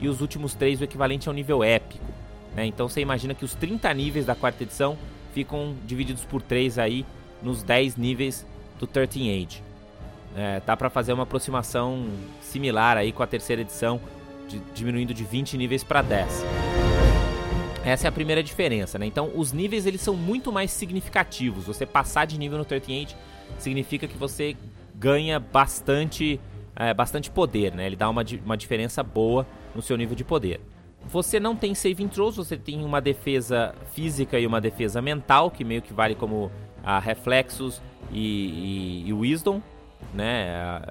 e 0.00 0.08
os 0.08 0.20
últimos 0.20 0.54
três, 0.54 0.80
o 0.80 0.84
equivalente 0.84 1.28
ao 1.28 1.34
nível 1.34 1.64
épico. 1.64 2.04
Né? 2.54 2.66
Então 2.66 2.88
você 2.88 3.00
imagina 3.00 3.34
que 3.34 3.44
os 3.44 3.54
30 3.54 3.92
níveis 3.94 4.26
da 4.26 4.34
quarta 4.34 4.62
edição 4.62 4.96
ficam 5.32 5.74
divididos 5.86 6.24
por 6.24 6.40
três 6.40 6.78
aí 6.78 7.04
nos 7.42 7.62
10 7.62 7.96
níveis 7.96 8.46
do 8.78 8.86
13 8.86 9.30
Age. 9.30 9.62
É, 10.36 10.60
tá 10.60 10.76
para 10.76 10.90
fazer 10.90 11.12
uma 11.12 11.24
aproximação 11.24 12.06
similar 12.40 12.96
aí 12.96 13.12
com 13.12 13.22
a 13.22 13.26
terceira 13.26 13.62
edição, 13.62 14.00
de, 14.46 14.60
diminuindo 14.74 15.12
de 15.12 15.24
20 15.24 15.56
níveis 15.56 15.82
para 15.82 16.02
10. 16.02 16.67
Essa 17.88 18.06
é 18.06 18.08
a 18.08 18.12
primeira 18.12 18.42
diferença, 18.42 18.98
né? 18.98 19.06
Então, 19.06 19.32
os 19.34 19.52
níveis 19.52 19.86
eles 19.86 20.00
são 20.00 20.14
muito 20.14 20.52
mais 20.52 20.70
significativos. 20.70 21.64
Você 21.64 21.86
passar 21.86 22.26
de 22.26 22.38
nível 22.38 22.58
no 22.58 22.64
13 22.64 22.92
Age 22.92 23.16
significa 23.58 24.06
que 24.06 24.16
você 24.16 24.56
ganha 24.94 25.40
bastante, 25.40 26.38
é, 26.76 26.92
bastante 26.92 27.30
poder, 27.30 27.74
né? 27.74 27.86
Ele 27.86 27.96
dá 27.96 28.08
uma, 28.10 28.22
uma 28.44 28.56
diferença 28.56 29.02
boa 29.02 29.46
no 29.74 29.80
seu 29.80 29.96
nível 29.96 30.14
de 30.14 30.22
poder. 30.22 30.60
Você 31.06 31.40
não 31.40 31.56
tem 31.56 31.74
saving 31.74 32.08
throws, 32.08 32.36
você 32.36 32.56
tem 32.56 32.84
uma 32.84 33.00
defesa 33.00 33.74
física 33.94 34.38
e 34.38 34.46
uma 34.46 34.60
defesa 34.60 35.00
mental, 35.00 35.50
que 35.50 35.64
meio 35.64 35.80
que 35.80 35.94
vale 35.94 36.14
como 36.14 36.50
a 36.84 36.98
reflexos 36.98 37.80
e, 38.12 39.04
e, 39.04 39.08
e 39.08 39.12
wisdom, 39.12 39.62
né? 40.12 40.82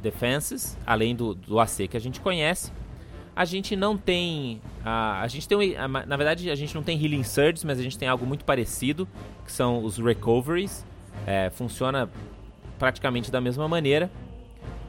defenses, 0.00 0.76
além 0.86 1.14
do, 1.14 1.34
do 1.34 1.60
AC 1.60 1.86
que 1.88 1.96
a 1.96 2.00
gente 2.00 2.20
conhece. 2.20 2.72
A 3.40 3.46
gente 3.46 3.74
não 3.74 3.96
tem. 3.96 4.60
A, 4.84 5.22
a 5.22 5.26
gente 5.26 5.48
tem. 5.48 5.74
A, 5.74 5.88
na 5.88 6.14
verdade, 6.14 6.50
a 6.50 6.54
gente 6.54 6.74
não 6.74 6.82
tem 6.82 7.02
Healing 7.02 7.22
Surges, 7.22 7.64
mas 7.64 7.78
a 7.78 7.82
gente 7.82 7.96
tem 7.96 8.06
algo 8.06 8.26
muito 8.26 8.44
parecido, 8.44 9.08
que 9.46 9.50
são 9.50 9.82
os 9.82 9.96
Recoveries. 9.96 10.84
É, 11.26 11.48
funciona 11.48 12.10
praticamente 12.78 13.30
da 13.30 13.40
mesma 13.40 13.66
maneira. 13.66 14.10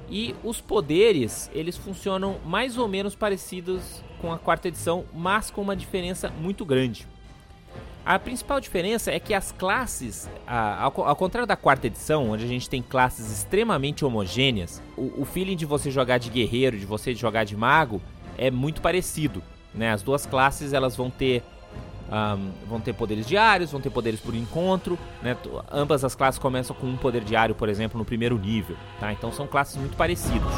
E 0.09 0.35
os 0.43 0.59
poderes, 0.59 1.49
eles 1.53 1.77
funcionam 1.77 2.39
mais 2.45 2.77
ou 2.77 2.89
menos 2.89 3.15
parecidos 3.15 4.03
com 4.19 4.33
a 4.33 4.37
quarta 4.37 4.67
edição, 4.67 5.05
mas 5.13 5.49
com 5.49 5.61
uma 5.61 5.73
diferença 5.73 6.29
muito 6.29 6.65
grande. 6.65 7.07
A 8.05 8.19
principal 8.19 8.59
diferença 8.59 9.11
é 9.11 9.19
que 9.19 9.33
as 9.33 9.53
classes, 9.53 10.29
ao, 10.45 11.15
contrário 11.15 11.47
da 11.47 11.55
quarta 11.55 11.87
edição, 11.87 12.31
onde 12.31 12.43
a 12.43 12.47
gente 12.47 12.69
tem 12.69 12.81
classes 12.81 13.31
extremamente 13.31 14.03
homogêneas, 14.03 14.83
o 14.97 15.23
feeling 15.23 15.55
de 15.55 15.65
você 15.65 15.89
jogar 15.89 16.17
de 16.17 16.29
guerreiro, 16.29 16.77
de 16.77 16.85
você 16.85 17.15
jogar 17.15 17.45
de 17.45 17.55
mago, 17.55 18.01
é 18.37 18.51
muito 18.51 18.81
parecido. 18.81 19.41
Né? 19.73 19.91
As 19.91 20.01
duas 20.01 20.25
classes 20.25 20.73
elas 20.73 20.95
vão 20.95 21.09
ter 21.09 21.43
um, 22.11 22.51
vão 22.67 22.81
ter 22.81 22.93
poderes 22.93 23.25
diários, 23.25 23.71
vão 23.71 23.79
ter 23.79 23.89
poderes 23.89 24.19
por 24.19 24.35
encontro. 24.35 24.99
Né? 25.21 25.37
Ambas 25.71 26.03
as 26.03 26.13
classes 26.13 26.39
começam 26.39 26.75
com 26.75 26.87
um 26.87 26.97
poder 26.97 27.23
diário, 27.23 27.55
por 27.55 27.69
exemplo, 27.69 27.97
no 27.97 28.05
primeiro 28.05 28.37
nível. 28.37 28.75
Tá? 28.99 29.11
Então 29.13 29.31
são 29.31 29.47
classes 29.47 29.77
muito 29.77 29.95
parecidas. 29.95 30.51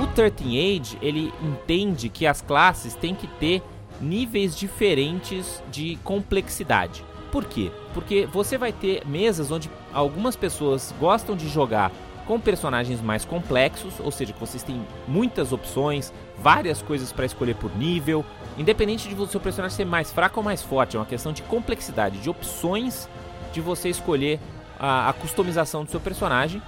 O 0.00 0.06
13 0.06 0.78
Age 0.78 0.98
ele 1.02 1.32
entende 1.42 2.08
que 2.08 2.26
as 2.26 2.40
classes 2.40 2.94
têm 2.94 3.14
que 3.14 3.26
ter 3.26 3.62
níveis 4.00 4.56
diferentes 4.56 5.62
de 5.70 5.96
complexidade. 6.04 7.04
Por 7.32 7.44
quê? 7.44 7.70
Porque 7.92 8.26
você 8.26 8.56
vai 8.56 8.72
ter 8.72 9.06
mesas 9.06 9.50
onde 9.50 9.70
algumas 9.92 10.36
pessoas 10.36 10.94
gostam 11.00 11.36
de 11.36 11.48
jogar 11.48 11.90
com 12.28 12.38
personagens 12.38 13.00
mais 13.00 13.24
complexos, 13.24 13.94
ou 14.00 14.12
seja, 14.12 14.34
que 14.34 14.38
vocês 14.38 14.62
têm 14.62 14.86
muitas 15.08 15.50
opções, 15.50 16.12
várias 16.38 16.82
coisas 16.82 17.10
para 17.10 17.24
escolher 17.24 17.54
por 17.54 17.74
nível, 17.74 18.22
independente 18.58 19.08
de 19.08 19.14
o 19.14 19.26
seu 19.26 19.40
personagem 19.40 19.74
ser 19.74 19.86
mais 19.86 20.12
fraco 20.12 20.38
ou 20.38 20.44
mais 20.44 20.62
forte, 20.62 20.94
é 20.94 21.00
uma 21.00 21.06
questão 21.06 21.32
de 21.32 21.40
complexidade, 21.42 22.18
de 22.18 22.28
opções 22.28 23.08
de 23.50 23.62
você 23.62 23.88
escolher 23.88 24.38
a, 24.78 25.08
a 25.08 25.12
customização 25.14 25.84
do 25.84 25.90
seu 25.90 25.98
personagem. 25.98 26.60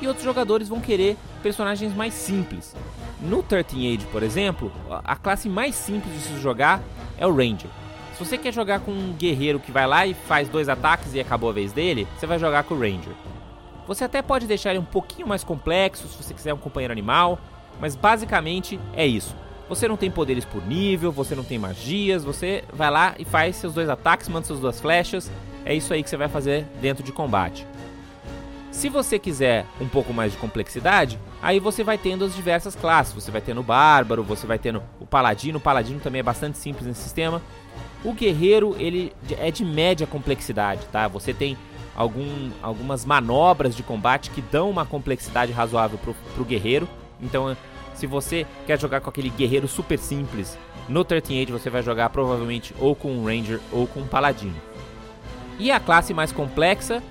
E 0.00 0.08
outros 0.08 0.24
jogadores 0.24 0.68
vão 0.68 0.80
querer 0.80 1.16
personagens 1.42 1.94
mais 1.94 2.14
simples. 2.14 2.74
No 3.20 3.40
13 3.42 3.94
Age, 3.94 4.06
por 4.06 4.22
exemplo, 4.22 4.72
a 5.04 5.14
classe 5.14 5.48
mais 5.48 5.76
simples 5.76 6.12
de 6.14 6.20
se 6.20 6.40
jogar 6.40 6.82
é 7.18 7.26
o 7.26 7.32
Ranger. 7.32 7.70
Se 8.14 8.24
você 8.24 8.36
quer 8.36 8.52
jogar 8.52 8.80
com 8.80 8.90
um 8.90 9.12
guerreiro 9.12 9.60
que 9.60 9.70
vai 9.70 9.86
lá 9.86 10.06
e 10.06 10.14
faz 10.14 10.48
dois 10.48 10.68
ataques 10.68 11.14
e 11.14 11.20
acabou 11.20 11.50
a 11.50 11.52
vez 11.52 11.70
dele, 11.70 12.08
você 12.18 12.26
vai 12.26 12.38
jogar 12.38 12.64
com 12.64 12.74
o 12.74 12.80
Ranger. 12.80 13.12
Você 13.86 14.04
até 14.04 14.22
pode 14.22 14.46
deixar 14.46 14.70
ele 14.70 14.78
um 14.78 14.84
pouquinho 14.84 15.26
mais 15.26 15.42
complexo 15.42 16.06
se 16.08 16.22
você 16.22 16.32
quiser 16.32 16.54
um 16.54 16.58
companheiro 16.58 16.92
animal, 16.92 17.38
mas 17.80 17.96
basicamente 17.96 18.78
é 18.94 19.06
isso. 19.06 19.34
Você 19.68 19.88
não 19.88 19.96
tem 19.96 20.10
poderes 20.10 20.44
por 20.44 20.64
nível, 20.66 21.10
você 21.10 21.34
não 21.34 21.44
tem 21.44 21.58
magias, 21.58 22.24
você 22.24 22.64
vai 22.72 22.90
lá 22.90 23.14
e 23.18 23.24
faz 23.24 23.56
seus 23.56 23.74
dois 23.74 23.88
ataques, 23.88 24.28
manda 24.28 24.46
suas 24.46 24.60
duas 24.60 24.80
flechas. 24.80 25.30
É 25.64 25.74
isso 25.74 25.94
aí 25.94 26.02
que 26.02 26.10
você 26.10 26.16
vai 26.16 26.28
fazer 26.28 26.66
dentro 26.80 27.02
de 27.02 27.12
combate. 27.12 27.66
Se 28.70 28.88
você 28.88 29.18
quiser 29.18 29.66
um 29.80 29.86
pouco 29.86 30.12
mais 30.12 30.32
de 30.32 30.38
complexidade, 30.38 31.18
aí 31.42 31.60
você 31.60 31.84
vai 31.84 31.98
tendo 31.98 32.24
as 32.24 32.34
diversas 32.34 32.74
classes. 32.74 33.12
Você 33.12 33.30
vai 33.30 33.40
tendo 33.40 33.60
o 33.60 33.62
bárbaro, 33.62 34.22
você 34.22 34.46
vai 34.46 34.58
tendo 34.58 34.82
o 34.98 35.06
paladino. 35.06 35.58
O 35.58 35.60
paladino 35.60 36.00
também 36.00 36.20
é 36.20 36.22
bastante 36.22 36.58
simples 36.58 36.86
nesse 36.86 37.02
sistema. 37.02 37.40
O 38.02 38.12
guerreiro, 38.12 38.74
ele 38.78 39.12
é 39.38 39.50
de 39.50 39.64
média 39.64 40.06
complexidade, 40.06 40.86
tá? 40.90 41.06
Você 41.06 41.32
tem 41.32 41.56
algum, 41.96 42.50
algumas 42.62 43.04
manobras 43.04 43.74
de 43.74 43.82
combate 43.82 44.30
que 44.30 44.40
dão 44.40 44.70
uma 44.70 44.84
complexidade 44.84 45.52
razoável 45.52 45.98
pro, 45.98 46.14
pro 46.34 46.44
guerreiro. 46.44 46.88
Então, 47.20 47.56
se 47.94 48.06
você 48.06 48.46
quer 48.66 48.80
jogar 48.80 49.00
com 49.00 49.10
aquele 49.10 49.30
guerreiro 49.30 49.68
super 49.68 49.98
simples, 49.98 50.58
no 50.88 51.04
13 51.04 51.42
Age 51.42 51.52
você 51.52 51.70
vai 51.70 51.82
jogar 51.82 52.10
provavelmente 52.10 52.74
ou 52.80 52.94
com 52.94 53.12
um 53.12 53.24
Ranger 53.24 53.60
ou 53.70 53.86
com 53.86 54.00
um 54.00 54.06
Paladino. 54.06 54.56
E 55.58 55.70
a 55.70 55.78
classe 55.78 56.12
mais 56.12 56.32
complexa, 56.32 57.02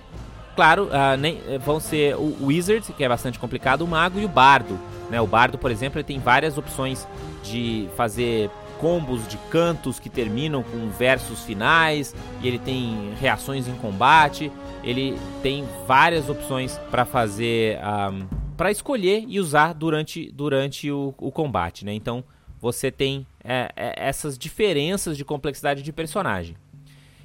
claro, 0.55 0.85
uh, 0.85 1.17
nem, 1.17 1.39
vão 1.63 1.79
ser 1.79 2.15
o 2.15 2.47
Wizard, 2.47 2.91
que 2.93 3.03
é 3.03 3.07
bastante 3.07 3.39
complicado, 3.39 3.83
o 3.83 3.87
Mago 3.87 4.19
e 4.19 4.25
o 4.25 4.29
Bardo. 4.29 4.77
Né? 5.09 5.21
O 5.21 5.27
Bardo, 5.27 5.57
por 5.57 5.71
exemplo, 5.71 5.99
ele 5.99 6.03
tem 6.05 6.19
várias 6.19 6.57
opções 6.57 7.07
de 7.43 7.87
fazer 7.95 8.49
combos 8.79 9.27
de 9.27 9.37
cantos 9.49 9.99
que 9.99 10.09
terminam 10.09 10.63
com 10.63 10.89
versos 10.89 11.43
finais, 11.43 12.15
e 12.41 12.47
ele 12.47 12.57
tem 12.57 13.13
reações 13.21 13.67
em 13.67 13.75
combate, 13.75 14.51
ele 14.83 15.17
tem 15.41 15.65
várias 15.85 16.29
opções 16.29 16.77
para 16.89 17.05
fazer, 17.05 17.79
um, 17.79 18.27
para 18.55 18.71
escolher 18.71 19.23
e 19.27 19.39
usar 19.39 19.73
durante, 19.73 20.31
durante 20.31 20.91
o, 20.91 21.13
o 21.17 21.31
combate, 21.31 21.85
né? 21.85 21.93
Então 21.93 22.23
você 22.59 22.91
tem 22.91 23.25
é, 23.43 23.71
é, 23.75 23.93
essas 23.97 24.37
diferenças 24.37 25.17
de 25.17 25.25
complexidade 25.25 25.81
de 25.81 25.91
personagem. 25.91 26.55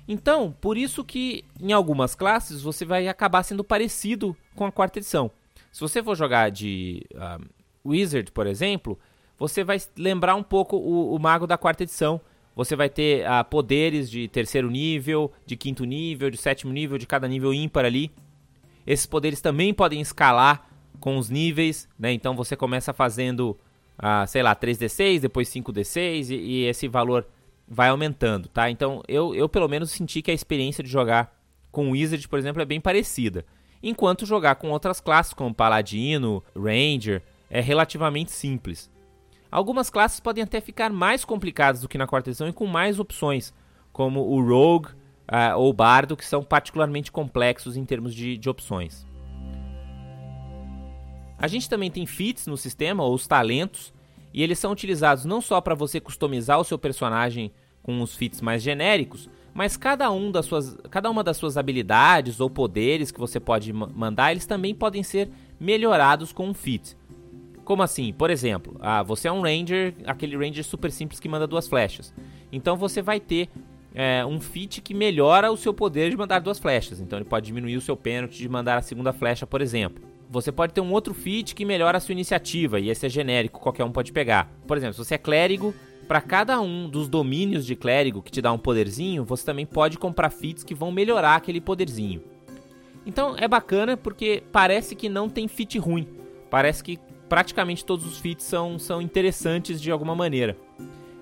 Então, 0.09 0.55
por 0.61 0.77
isso 0.77 1.05
que 1.05 1.45
em 1.61 1.73
algumas 1.73 2.15
classes 2.15 2.63
você 2.63 2.85
vai 2.85 3.09
acabar 3.09 3.43
sendo 3.43 3.65
parecido 3.65 4.37
com 4.55 4.65
a 4.65 4.73
quarta 4.73 4.99
edição. 4.99 5.31
Se 5.73 5.81
você 5.81 6.03
for 6.03 6.17
jogar 6.17 6.51
de 6.51 7.05
um, 7.15 7.91
Wizard, 7.91 8.31
por 8.33 8.47
exemplo, 8.47 8.99
você 9.39 9.63
vai 9.63 9.79
lembrar 9.97 10.35
um 10.35 10.43
pouco 10.43 10.77
o, 10.77 11.15
o 11.15 11.19
mago 11.19 11.47
da 11.47 11.59
quarta 11.59 11.83
edição. 11.83 12.21
Você 12.57 12.75
vai 12.75 12.89
ter 12.89 13.27
uh, 13.27 13.45
poderes 13.45 14.11
de 14.11 14.27
terceiro 14.29 14.71
nível, 14.71 15.31
de 15.45 15.57
quinto 15.57 15.85
nível, 15.85 16.31
de 16.31 16.39
sétimo 16.39 16.73
nível, 16.73 16.97
de 16.97 17.07
cada 17.07 17.29
nível 17.29 17.53
ímpar 17.53 17.85
ali. 17.85 18.11
Esses 18.87 19.05
poderes 19.05 19.43
também 19.43 19.75
podem 19.75 20.01
escalar 20.01 20.67
com 20.99 21.19
os 21.19 21.29
níveis, 21.29 21.87
né? 21.99 22.15
Então 22.15 22.35
você 22.35 22.57
começa 22.57 22.95
fazendo, 22.95 23.51
uh, 23.99 24.27
sei 24.27 24.43
lá, 24.43 24.57
3d6, 24.57 25.21
depois 25.21 25.51
5d6 25.51 26.31
e, 26.31 26.35
e 26.35 26.65
esse 26.65 26.89
valor 26.89 27.27
vai 27.69 27.91
aumentando, 27.91 28.49
tá? 28.49 28.71
Então 28.71 29.03
eu, 29.07 29.35
eu 29.35 29.51
pelo 29.51 29.69
menos 29.69 29.91
senti 29.91 30.23
que 30.23 30.31
a 30.31 30.35
experiência 30.35 30.83
de 30.83 30.89
jogar 30.89 31.39
com 31.71 31.89
o 31.89 31.91
Wizard, 31.91 32.27
por 32.27 32.39
exemplo, 32.39 32.63
é 32.63 32.65
bem 32.65 32.81
parecida. 32.81 33.45
Enquanto 33.83 34.25
jogar 34.25 34.55
com 34.55 34.71
outras 34.71 34.99
classes, 34.99 35.35
como 35.35 35.55
Paladino, 35.55 36.43
Ranger, 36.57 37.23
é 37.51 37.61
relativamente 37.61 38.31
simples. 38.31 38.89
Algumas 39.57 39.89
classes 39.89 40.21
podem 40.21 40.45
até 40.45 40.61
ficar 40.61 40.91
mais 40.91 41.25
complicadas 41.25 41.81
do 41.81 41.89
que 41.89 41.97
na 41.97 42.07
quarta 42.07 42.29
edição 42.29 42.47
e 42.47 42.53
com 42.53 42.67
mais 42.67 42.99
opções, 42.99 43.55
como 43.91 44.21
o 44.21 44.47
Rogue 44.47 44.89
uh, 44.89 45.57
ou 45.57 45.73
Bardo, 45.73 46.15
que 46.15 46.27
são 46.27 46.45
particularmente 46.45 47.11
complexos 47.11 47.75
em 47.75 47.83
termos 47.83 48.15
de, 48.15 48.37
de 48.37 48.51
opções. 48.51 49.07
A 51.39 51.49
gente 51.49 51.71
também 51.71 51.91
tem 51.91 52.05
feats 52.05 52.47
no 52.47 52.55
sistema, 52.59 53.03
ou 53.03 53.15
os 53.15 53.27
talentos, 53.27 53.95
e 54.31 54.43
eles 54.43 54.59
são 54.59 54.73
utilizados 54.73 55.25
não 55.25 55.41
só 55.41 55.59
para 55.59 55.75
você 55.75 56.01
customizar 56.01 56.61
o 56.61 56.65
seu 56.65 56.79
personagem 56.79 57.51
com 57.83 58.03
os 58.03 58.15
feats 58.15 58.43
mais 58.43 58.63
genéricos, 58.63 59.27
mas 59.55 59.75
cada, 59.75 60.11
um 60.11 60.31
das 60.31 60.45
suas, 60.45 60.77
cada 60.91 61.09
uma 61.09 61.25
das 61.25 61.39
suas 61.39 61.57
habilidades 61.57 62.41
ou 62.41 62.51
poderes 62.51 63.11
que 63.11 63.19
você 63.19 63.41
pode 63.41 63.73
mandar, 63.73 64.33
eles 64.33 64.45
também 64.45 64.75
podem 64.75 65.03
ser 65.03 65.31
melhorados 65.59 66.31
com 66.31 66.47
um 66.47 66.53
feat. 66.53 66.95
Como 67.67 67.83
assim? 67.83 68.13
Por 68.13 68.31
exemplo, 68.31 68.77
ah, 68.81 69.03
você 69.03 69.27
é 69.27 69.33
um 69.33 69.43
ranger, 69.43 69.93
aquele 70.07 70.37
ranger 70.37 70.65
super 70.65 70.91
simples 70.93 71.19
que 71.19 71.29
manda 71.29 71.49
duas 71.49 71.67
flechas. 71.67 72.15
Então 72.53 72.77
você 72.77 73.03
vai 73.03 73.19
ter 73.19 73.49
é, 73.93 74.25
um 74.25 74.41
feat 74.41 74.81
que 74.81 74.95
melhora 74.95 75.51
o 75.51 75.57
seu 75.57 75.75
poder 75.75 76.09
de 76.09 76.17
mandar 76.17 76.39
duas 76.39 76.61
flechas. 76.61 77.01
Então 77.01 77.19
ele 77.19 77.25
pode 77.25 77.47
diminuir 77.47 77.77
o 77.77 77.81
seu 77.81 77.97
pênalti 77.97 78.39
de 78.39 78.49
mandar 78.49 78.79
a 78.79 78.83
segunda 78.83 79.13
flecha, 79.13 79.49
por 79.49 79.61
exemplo. 79.61 80.05
Você 80.31 80.53
pode 80.53 80.75
ter 80.75 80.81
um 80.81 80.93
outro 80.93 81.13
feat 81.13 81.57
que 81.57 81.65
melhora 81.65 81.99
a 81.99 82.01
sua 82.01 82.13
iniciativa, 82.13 82.79
e 82.79 82.89
esse 82.89 83.05
é 83.05 83.09
genérico, 83.09 83.59
qualquer 83.59 83.83
um 83.83 83.91
pode 83.91 84.13
pegar. 84.13 84.49
Por 84.65 84.77
exemplo, 84.77 84.95
se 84.95 85.05
você 85.05 85.17
é 85.17 85.19
clérigo, 85.19 85.75
para 86.07 86.21
cada 86.21 86.61
um 86.61 86.89
dos 86.89 87.09
domínios 87.09 87.67
de 87.67 87.75
clérigo 87.75 88.23
que 88.23 88.31
te 88.31 88.41
dá 88.41 88.53
um 88.53 88.59
poderzinho, 88.59 89.25
você 89.25 89.45
também 89.45 89.67
pode 89.67 89.99
comprar 89.99 90.31
feats 90.31 90.63
que 90.63 90.75
vão 90.75 90.93
melhorar 90.93 91.35
aquele 91.35 91.61
poderzinho. 91.61 92.23
Então 93.05 93.35
é 93.37 93.49
bacana 93.49 93.97
porque 93.97 94.45
parece 94.53 94.95
que 94.95 95.09
não 95.09 95.29
tem 95.29 95.49
feat 95.49 95.77
ruim. 95.81 96.07
Parece 96.49 96.83
que 96.83 96.97
praticamente 97.29 97.85
todos 97.85 98.07
os 98.07 98.19
feats 98.19 98.45
são, 98.45 98.79
são 98.79 99.01
interessantes 99.03 99.81
de 99.81 99.91
alguma 99.91 100.15
maneira. 100.15 100.57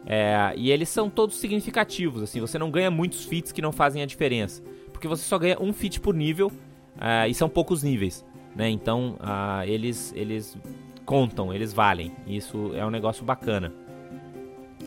É, 0.07 0.53
e 0.57 0.71
eles 0.71 0.89
são 0.89 1.09
todos 1.09 1.37
significativos, 1.37 2.23
assim, 2.23 2.39
você 2.41 2.59
não 2.59 2.71
ganha 2.71 2.91
muitos 2.91 3.25
feats 3.25 3.53
que 3.53 3.63
não 3.63 3.73
fazem 3.73 4.03
a 4.03 4.07
diferença. 4.07 4.63
Porque 4.93 5.09
você 5.09 5.23
só 5.23 5.39
ganha 5.39 5.57
um 5.61 5.73
feat 5.73 6.01
por 6.01 6.15
nível, 6.15 6.49
uh, 6.49 7.29
e 7.29 7.35
são 7.35 7.49
poucos 7.49 7.83
níveis 7.83 8.25
né? 8.55 8.69
Então 8.71 9.17
uh, 9.21 9.65
eles 9.67 10.13
eles 10.15 10.57
contam, 11.05 11.53
eles 11.53 11.73
valem. 11.73 12.13
Isso 12.27 12.73
é 12.75 12.85
um 12.85 12.91
negócio 12.91 13.25
bacana. 13.25 13.73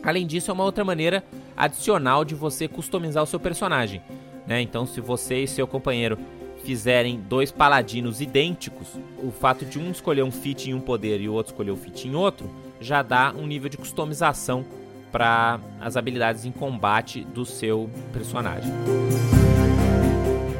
Além 0.02 0.26
disso, 0.26 0.50
é 0.50 0.54
uma 0.54 0.64
outra 0.64 0.84
maneira 0.84 1.24
adicional 1.56 2.24
de 2.24 2.34
você 2.34 2.66
customizar 2.68 3.22
o 3.22 3.26
seu 3.26 3.38
personagem. 3.38 4.00
Né? 4.46 4.62
Então, 4.62 4.86
se 4.86 5.00
você 5.00 5.42
e 5.42 5.48
seu 5.48 5.66
companheiro 5.66 6.16
fizerem 6.62 7.20
dois 7.20 7.50
paladinos 7.50 8.20
idênticos, 8.20 8.88
o 9.22 9.30
fato 9.30 9.64
de 9.64 9.78
um 9.78 9.90
escolher 9.90 10.22
um 10.22 10.30
feat 10.30 10.70
em 10.70 10.74
um 10.74 10.80
poder 10.80 11.20
e 11.20 11.28
o 11.28 11.32
outro 11.32 11.52
escolher 11.52 11.70
o 11.70 11.74
um 11.74 11.76
feat 11.76 12.06
em 12.06 12.14
outro, 12.14 12.48
já 12.80 13.02
dá 13.02 13.32
um 13.36 13.46
nível 13.46 13.68
de 13.68 13.76
customização 13.76 14.64
para 15.10 15.58
as 15.80 15.96
habilidades 15.96 16.44
em 16.44 16.52
combate 16.52 17.24
do 17.24 17.44
seu 17.44 17.88
personagem. 18.12 18.70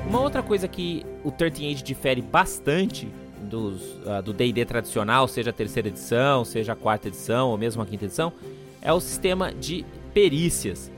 Uma 0.09 0.21
outra 0.21 0.43
coisa 0.43 0.67
que 0.67 1.05
o 1.23 1.31
13 1.31 1.71
Age 1.71 1.83
difere 1.83 2.23
bastante 2.23 3.09
dos, 3.43 3.83
uh, 3.83 4.23
do 4.25 4.33
D&D 4.33 4.64
tradicional, 4.64 5.28
seja 5.28 5.50
a 5.50 5.52
terceira 5.52 5.88
edição, 5.88 6.45
seja 6.45 6.73
a 6.73 6.76
quarta 6.76 7.09
edição 7.09 7.50
ou 7.50 7.59
mesmo 7.59 7.83
a 7.83 7.87
quinta 7.87 8.07
edição, 8.07 8.33
é 8.81 8.93
o 8.93 9.00
sistema 9.00 9.52
de 9.52 9.85
perícias. 10.14 10.90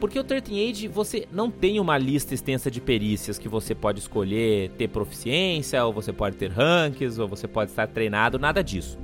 Porque 0.00 0.18
o 0.18 0.24
13 0.24 0.70
Age 0.70 0.88
você 0.88 1.28
não 1.30 1.50
tem 1.50 1.78
uma 1.78 1.98
lista 1.98 2.32
extensa 2.32 2.70
de 2.70 2.80
perícias 2.80 3.38
que 3.38 3.48
você 3.48 3.74
pode 3.74 4.00
escolher 4.00 4.70
ter 4.70 4.88
proficiência, 4.88 5.84
ou 5.84 5.92
você 5.92 6.10
pode 6.10 6.36
ter 6.36 6.50
ranks, 6.50 7.18
ou 7.18 7.28
você 7.28 7.46
pode 7.46 7.70
estar 7.70 7.86
treinado, 7.86 8.38
nada 8.38 8.64
disso. 8.64 8.98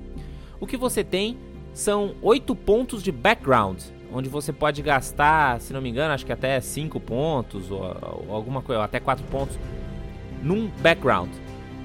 O 0.58 0.66
que 0.66 0.76
você 0.76 1.04
tem 1.04 1.36
são 1.74 2.14
oito 2.22 2.56
pontos 2.56 3.02
de 3.02 3.12
background, 3.12 3.82
onde 4.10 4.30
você 4.30 4.54
pode 4.54 4.80
gastar, 4.80 5.60
se 5.60 5.74
não 5.74 5.82
me 5.82 5.90
engano, 5.90 6.14
acho 6.14 6.24
que 6.24 6.32
até 6.32 6.58
5 6.58 6.98
pontos 7.00 7.70
ou, 7.70 7.82
ou 8.26 8.34
alguma 8.34 8.62
coisa, 8.62 8.82
até 8.82 8.98
4 8.98 9.22
pontos 9.26 9.58
num 10.42 10.68
background. 10.80 11.28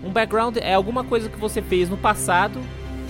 Um 0.02 0.10
background 0.10 0.56
é 0.58 0.74
alguma 0.74 1.04
coisa 1.04 1.28
que 1.30 1.38
você 1.38 1.62
fez 1.62 1.90
no 1.90 1.98
passado, 1.98 2.60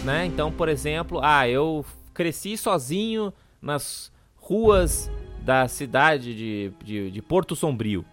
né? 0.04 0.25
Então, 0.25 0.52
por 0.52 0.67
exemplo, 0.67 1.19
ah, 1.21 1.47
eu 1.47 1.86
cresci 2.12 2.58
sozinho 2.58 3.32
nas 3.62 4.12
ruas 4.36 5.12
da 5.41 5.67
cidade 5.67 6.36
de, 6.36 6.73
de, 6.84 7.12
de 7.12 7.21
Porto 7.21 7.56
Sombrio. 7.56 8.06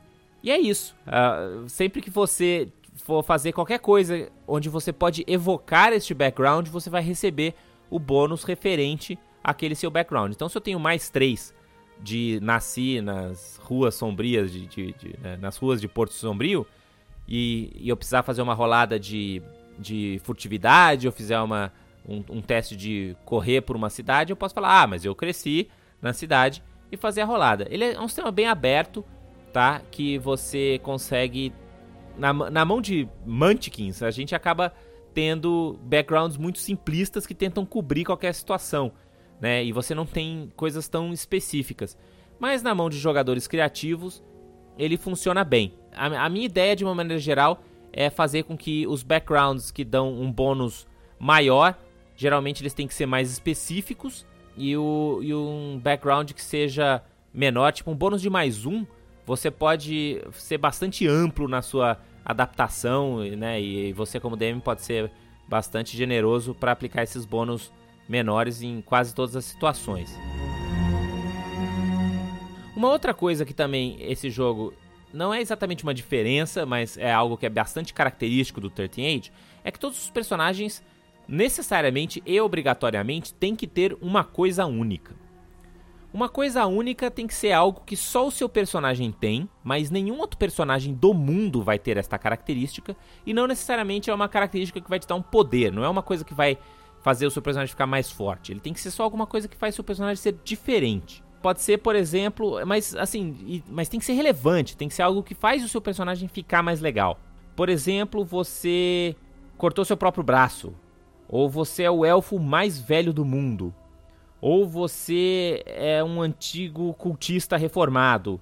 E 0.43 0.51
é 0.51 0.59
isso. 0.59 0.97
Uh, 1.07 1.69
sempre 1.69 2.01
que 2.01 2.11
você 2.11 2.69
for 2.97 3.23
fazer 3.23 3.53
qualquer 3.53 3.79
coisa 3.79 4.31
onde 4.47 4.69
você 4.69 4.93
pode 4.93 5.25
evocar 5.27 5.93
este 5.93 6.15
background, 6.15 6.69
você 6.69 6.91
vai 6.91 7.03
receber 7.03 7.55
o 7.91 7.99
bônus 7.99 8.45
referente 8.45 9.19
aquele 9.43 9.75
seu 9.75 9.91
background. 9.91 10.33
Então, 10.33 10.49
se 10.49 10.57
eu 10.57 10.61
tenho 10.61 10.81
mais 10.81 11.11
três 11.11 11.55
de 12.01 12.39
nasci 12.43 13.01
nas 13.01 13.59
ruas 13.63 13.95
sombrias, 13.95 14.53
de, 14.53 14.67
de, 14.67 14.93
de 14.93 15.19
né, 15.21 15.37
nas 15.41 15.57
ruas 15.57 15.81
de 15.81 15.89
Porto 15.89 16.13
Sombrio, 16.13 16.67
e, 17.27 17.73
e, 17.77 17.89
eu 17.89 17.97
precisar 17.97 18.23
fazer 18.23 18.41
uma 18.41 18.55
rolada 18.55 18.99
de, 18.99 19.43
de 19.79 20.21
furtividade, 20.25 21.07
eu 21.07 21.13
fizer 21.13 21.39
uma, 21.41 21.73
um, 22.09 22.25
um, 22.31 22.41
teste 22.41 22.77
de 22.77 23.17
correr 23.25 23.61
por 23.61 23.77
uma 23.77 23.91
cidade, 23.91 24.33
eu 24.33 24.37
posso 24.37 24.55
falar, 24.55 24.83
ah, 24.83 24.87
mas 24.87 25.05
eu 25.05 25.15
cresci 25.15 25.69
na 26.01 26.13
cidade 26.13 26.63
e 26.91 26.97
fazer 26.97 27.23
a 27.23 27.25
rolada. 27.25 27.67
Ele 27.71 27.85
é 27.85 28.01
um 28.01 28.09
sistema 28.09 28.31
bem 28.31 28.47
aberto, 28.47 29.05
tá? 29.53 29.83
Que 29.91 30.19
você 30.19 30.81
consegue. 30.83 31.53
Na, 32.17 32.33
na 32.33 32.65
mão 32.65 32.81
de 32.81 33.09
Mantikins, 33.25 34.03
a 34.03 34.11
gente 34.11 34.35
acaba 34.35 34.73
tendo 35.15 35.79
backgrounds 35.83 36.37
muito 36.37 36.59
simplistas 36.59 37.27
que 37.27 37.35
tentam 37.35 37.65
cobrir 37.65 38.05
qualquer 38.05 38.35
situação 38.35 38.93
né? 39.41 39.65
E 39.65 39.73
você 39.73 39.95
não 39.95 40.07
tem 40.07 40.53
coisas 40.57 40.89
tão 40.89 41.13
específicas. 41.13 41.97
Mas 42.39 42.63
na 42.63 42.75
mão 42.75 42.89
de 42.89 42.99
jogadores 42.99 43.47
criativos, 43.47 44.23
ele 44.77 44.97
funciona 44.97 45.45
bem. 45.45 45.75
A, 45.95 46.25
a 46.25 46.29
minha 46.29 46.47
ideia, 46.47 46.77
de 46.77 46.85
uma 46.85 46.95
maneira 46.95 47.21
geral, 47.21 47.63
é 47.93 48.11
fazer 48.11 48.45
com 48.45 48.57
que 48.57 48.87
os 48.87 49.03
backgrounds 49.03 49.71
que 49.71 49.85
dão 49.85 50.13
um 50.13 50.31
bônus 50.31 50.87
maior, 51.19 51.77
geralmente 52.15 52.63
eles 52.63 52.75
têm 52.75 52.87
que 52.87 52.95
ser 52.95 53.07
mais 53.07 53.31
específicos, 53.31 54.27
e, 54.59 54.77
o, 54.77 55.21
e 55.23 55.33
um 55.33 55.81
background 55.83 56.33
que 56.33 56.43
seja 56.43 57.03
menor, 57.33 57.73
tipo 57.73 57.91
um 57.91 57.95
bônus 57.95 58.21
de 58.21 58.29
mais 58.29 58.67
um, 58.67 58.85
você 59.25 59.51
pode 59.51 60.21
ser 60.33 60.59
bastante 60.59 61.07
amplo 61.07 61.47
na 61.47 61.63
sua 61.63 61.99
adaptação, 62.25 63.19
né? 63.37 63.61
E 63.61 63.93
você 63.93 64.19
como 64.19 64.37
DM 64.37 64.61
pode 64.61 64.83
ser 64.83 65.11
bastante 65.47 65.97
generoso 65.97 66.55
para 66.55 66.73
aplicar 66.73 67.03
esses 67.03 67.25
bônus 67.25 67.73
menores 68.09 68.63
em 68.63 68.83
quase 68.83 69.15
todas 69.15 69.37
as 69.37 69.45
situações. 69.45 70.19
Uma 72.75 72.89
outra 72.89 73.15
coisa 73.15 73.45
que 73.45 73.55
também 73.55 73.97
esse 74.01 74.31
jogo 74.31 74.75
não 75.13 75.33
é 75.33 75.41
exatamente 75.41 75.85
uma 75.85 75.95
diferença, 75.95 76.67
mas 76.67 76.97
é 76.97 77.13
algo 77.13 77.37
que 77.37 77.47
é 77.47 77.51
bastante 77.51 77.95
característico 77.95 78.61
do 78.61 78.71
13 78.71 79.05
Age, 79.05 79.33
é 79.65 79.71
que 79.71 79.79
todos 79.79 80.03
os 80.03 80.11
personagens 80.11 80.83
necessariamente 81.29 82.23
e 82.25 82.41
obrigatoriamente 82.41 83.35
têm 83.35 83.55
que 83.55 83.67
ter 83.67 83.97
uma 84.01 84.25
coisa 84.25 84.65
única. 84.65 85.15
Uma 86.11 86.29
coisa 86.29 86.65
única 86.67 87.11
tem 87.11 87.27
que 87.27 87.35
ser 87.35 87.53
algo 87.53 87.83
que 87.85 87.95
só 87.95 88.27
o 88.27 88.31
seu 88.31 88.49
personagem 88.49 89.13
tem, 89.13 89.47
mas 89.63 89.91
nenhum 89.91 90.19
outro 90.19 90.39
personagem 90.39 90.95
do 90.95 91.13
mundo 91.13 91.63
vai 91.63 91.79
ter 91.79 91.99
esta 91.99 92.19
característica, 92.19 92.97
e 93.27 93.35
não 93.35 93.47
necessariamente 93.47 94.09
é 94.09 94.15
uma 94.15 94.29
característica 94.29 94.81
que 94.81 94.89
vai 94.89 94.99
te 94.99 95.07
dar 95.07 95.17
um 95.17 95.23
poder, 95.23 95.71
não 95.71 95.85
é 95.85 95.89
uma 95.89 96.03
coisa 96.03 96.25
que 96.25 96.33
vai 96.33 96.57
fazer 97.03 97.27
o 97.27 97.31
seu 97.31 97.43
personagem 97.43 97.71
ficar 97.71 97.87
mais 97.87 98.11
forte. 98.11 98.53
Ele 98.53 98.61
tem 98.61 98.73
que 98.73 98.81
ser 98.81 98.91
só 98.91 99.03
alguma 99.03 99.27
coisa 99.27 99.47
que 99.47 99.57
faz 99.57 99.75
o 99.75 99.77
seu 99.77 99.85
personagem 99.85 100.17
ser 100.17 100.35
diferente. 100.43 101.23
Pode 101.43 101.61
ser, 101.61 101.79
por 101.79 101.95
exemplo, 101.95 102.59
mas 102.67 102.97
assim, 102.97 103.63
mas 103.69 103.89
tem 103.89 104.01
que 104.01 104.07
ser 104.07 104.15
relevante, 104.15 104.77
tem 104.77 104.89
que 104.89 104.95
ser 104.95 105.03
algo 105.03 105.23
que 105.23 105.35
faz 105.35 105.63
o 105.63 105.69
seu 105.69 105.81
personagem 105.81 106.27
ficar 106.27 106.63
mais 106.63 106.81
legal. 106.81 107.21
Por 107.55 107.69
exemplo, 107.69 108.25
você 108.25 109.15
cortou 109.57 109.85
seu 109.85 109.97
próprio 109.97 110.25
braço, 110.25 110.75
ou 111.29 111.49
você 111.49 111.83
é 111.83 111.91
o 111.91 112.05
elfo 112.05 112.39
mais 112.39 112.81
velho 112.81 113.13
do 113.13 113.25
mundo, 113.25 113.75
ou 114.41 114.67
você 114.67 115.63
é 115.67 116.03
um 116.03 116.23
antigo 116.23 116.95
cultista 116.95 117.57
reformado, 117.57 118.41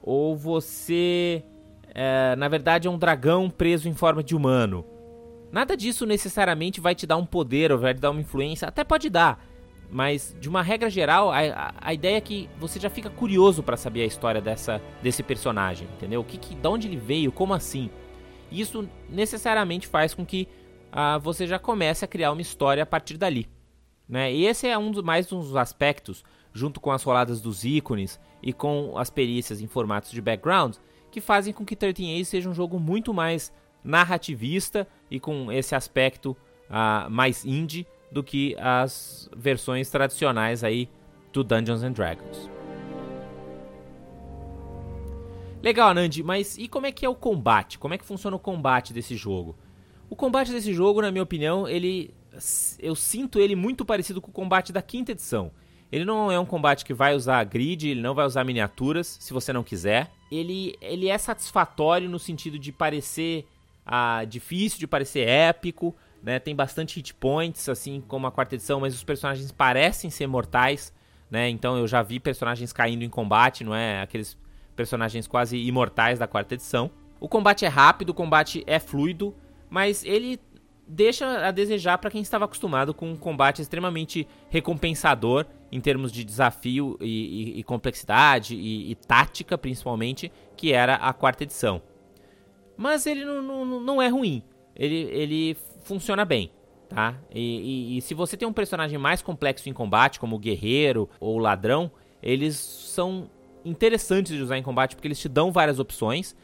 ou 0.00 0.36
você, 0.36 1.42
é, 1.92 2.36
na 2.36 2.48
verdade, 2.48 2.86
é 2.86 2.90
um 2.90 2.98
dragão 2.98 3.50
preso 3.50 3.88
em 3.88 3.94
forma 3.94 4.22
de 4.22 4.36
humano. 4.36 4.84
Nada 5.50 5.76
disso 5.76 6.06
necessariamente 6.06 6.80
vai 6.80 6.94
te 6.94 7.06
dar 7.06 7.16
um 7.16 7.26
poder 7.26 7.72
ou 7.72 7.78
vai 7.78 7.94
te 7.94 8.00
dar 8.00 8.10
uma 8.10 8.20
influência, 8.20 8.68
até 8.68 8.84
pode 8.84 9.10
dar, 9.10 9.44
mas 9.90 10.36
de 10.40 10.48
uma 10.48 10.62
regra 10.62 10.90
geral, 10.90 11.30
a, 11.30 11.38
a, 11.38 11.74
a 11.80 11.94
ideia 11.94 12.16
é 12.16 12.20
que 12.20 12.48
você 12.58 12.78
já 12.78 12.90
fica 12.90 13.08
curioso 13.08 13.62
para 13.62 13.76
saber 13.76 14.02
a 14.02 14.06
história 14.06 14.40
dessa, 14.40 14.80
desse 15.02 15.22
personagem, 15.22 15.88
entendeu? 15.96 16.20
O 16.20 16.24
que, 16.24 16.36
que, 16.36 16.54
de 16.54 16.68
onde 16.68 16.88
ele 16.88 16.96
veio, 16.96 17.32
como 17.32 17.54
assim? 17.54 17.90
Isso 18.50 18.88
necessariamente 19.08 19.86
faz 19.86 20.14
com 20.14 20.24
que 20.24 20.48
ah, 20.92 21.18
você 21.18 21.46
já 21.46 21.58
comece 21.58 22.04
a 22.04 22.08
criar 22.08 22.32
uma 22.32 22.42
história 22.42 22.82
a 22.82 22.86
partir 22.86 23.16
dali. 23.16 23.48
Né? 24.08 24.32
E 24.32 24.46
esse 24.46 24.66
é 24.66 24.78
um 24.78 24.90
dos, 24.90 25.02
mais 25.02 25.26
dos 25.26 25.56
aspectos, 25.56 26.24
junto 26.52 26.80
com 26.80 26.90
as 26.90 27.02
roladas 27.02 27.40
dos 27.40 27.64
ícones 27.64 28.20
e 28.42 28.52
com 28.52 28.96
as 28.96 29.10
perícias 29.10 29.60
em 29.60 29.66
formatos 29.66 30.10
de 30.10 30.20
background, 30.20 30.76
que 31.10 31.20
fazem 31.20 31.52
com 31.52 31.64
que 31.64 31.76
13 31.76 32.14
Age 32.14 32.24
seja 32.24 32.48
um 32.48 32.54
jogo 32.54 32.78
muito 32.78 33.12
mais 33.12 33.52
narrativista 33.82 34.86
e 35.10 35.18
com 35.20 35.50
esse 35.50 35.74
aspecto 35.74 36.36
uh, 36.68 37.10
mais 37.10 37.44
indie 37.44 37.86
do 38.10 38.22
que 38.22 38.56
as 38.58 39.28
versões 39.36 39.90
tradicionais 39.90 40.62
aí 40.62 40.88
do 41.32 41.42
Dungeons 41.42 41.82
and 41.82 41.92
Dragons. 41.92 42.50
Legal, 45.62 45.92
Nandi, 45.94 46.22
mas 46.22 46.56
e 46.58 46.68
como 46.68 46.86
é 46.86 46.92
que 46.92 47.04
é 47.04 47.08
o 47.08 47.14
combate? 47.14 47.78
Como 47.78 47.92
é 47.92 47.98
que 47.98 48.04
funciona 48.04 48.36
o 48.36 48.40
combate 48.40 48.92
desse 48.92 49.16
jogo? 49.16 49.56
O 50.08 50.16
combate 50.16 50.52
desse 50.52 50.72
jogo, 50.72 51.02
na 51.02 51.10
minha 51.10 51.22
opinião, 51.22 51.68
ele 51.68 52.14
eu 52.78 52.94
sinto 52.94 53.38
ele 53.38 53.56
muito 53.56 53.84
parecido 53.84 54.20
com 54.20 54.30
o 54.30 54.34
combate 54.34 54.72
da 54.72 54.82
quinta 54.82 55.12
edição. 55.12 55.50
Ele 55.90 56.04
não 56.04 56.30
é 56.30 56.38
um 56.38 56.44
combate 56.44 56.84
que 56.84 56.92
vai 56.92 57.14
usar 57.14 57.42
grid, 57.44 57.88
ele 57.88 58.00
não 58.00 58.14
vai 58.14 58.26
usar 58.26 58.44
miniaturas, 58.44 59.16
se 59.20 59.32
você 59.32 59.52
não 59.52 59.62
quiser. 59.62 60.10
Ele, 60.30 60.74
ele 60.80 61.08
é 61.08 61.16
satisfatório 61.16 62.08
no 62.08 62.18
sentido 62.18 62.58
de 62.58 62.72
parecer 62.72 63.46
ah, 63.84 64.24
difícil, 64.24 64.78
de 64.80 64.86
parecer 64.86 65.28
épico, 65.28 65.94
né? 66.22 66.40
Tem 66.40 66.54
bastante 66.54 66.96
hit 66.96 67.14
points, 67.14 67.68
assim 67.68 68.02
como 68.06 68.26
a 68.26 68.32
quarta 68.32 68.56
edição, 68.56 68.80
mas 68.80 68.94
os 68.94 69.04
personagens 69.04 69.52
parecem 69.52 70.10
ser 70.10 70.26
mortais, 70.26 70.92
né? 71.30 71.48
Então 71.48 71.78
eu 71.78 71.86
já 71.86 72.02
vi 72.02 72.18
personagens 72.18 72.72
caindo 72.72 73.04
em 73.04 73.08
combate, 73.08 73.62
não 73.62 73.74
é? 73.74 74.02
Aqueles 74.02 74.36
personagens 74.74 75.26
quase 75.28 75.56
imortais 75.56 76.18
da 76.18 76.26
quarta 76.26 76.54
edição. 76.54 76.90
O 77.20 77.28
combate 77.28 77.64
é 77.64 77.68
rápido, 77.68 78.10
o 78.10 78.14
combate 78.14 78.64
é 78.66 78.78
fluido, 78.78 79.34
mas 79.68 80.04
ele 80.04 80.40
deixa 80.86 81.46
a 81.46 81.50
desejar 81.50 81.98
para 81.98 82.10
quem 82.10 82.22
estava 82.22 82.44
acostumado 82.44 82.94
com 82.94 83.10
um 83.10 83.16
combate 83.16 83.60
extremamente 83.60 84.26
recompensador 84.48 85.44
em 85.72 85.80
termos 85.80 86.12
de 86.12 86.24
desafio 86.24 86.96
e, 87.00 87.54
e, 87.56 87.60
e 87.60 87.62
complexidade 87.64 88.54
e, 88.54 88.92
e, 88.92 88.94
tática, 88.94 89.58
principalmente, 89.58 90.30
que 90.56 90.72
era 90.72 90.94
a 90.94 91.12
quarta 91.12 91.42
edição. 91.42 91.82
Mas 92.76 93.06
ele 93.06 93.24
não, 93.24 93.42
não, 93.42 93.80
não 93.80 94.02
é 94.02 94.08
ruim, 94.08 94.42
ele, 94.76 95.08
ele 95.10 95.56
funciona 95.82 96.24
bem. 96.24 96.52
Tá? 96.88 97.18
E, 97.34 97.98
se 98.02 98.14
você 98.14 98.36
tem 98.36 98.46
um 98.46 98.52
personagem 98.52 98.96
mais 98.96 99.20
complexo 99.20 99.68
em 99.68 99.72
combate, 99.72 100.20
como 100.20 100.38
guerreiro 100.38 101.10
ou 101.18 101.36
ladrão, 101.36 101.90
eles 102.22 102.54
são 102.56 103.28
interessantes 103.64 104.36
de 104.36 104.40
usar 104.40 104.56
em 104.56 104.62
combate 104.62 104.94
porque 104.94 105.08
eles 105.08 105.18
te 105.18 105.28
dão 105.28 105.50
várias 105.50 105.80
opções 105.80 106.36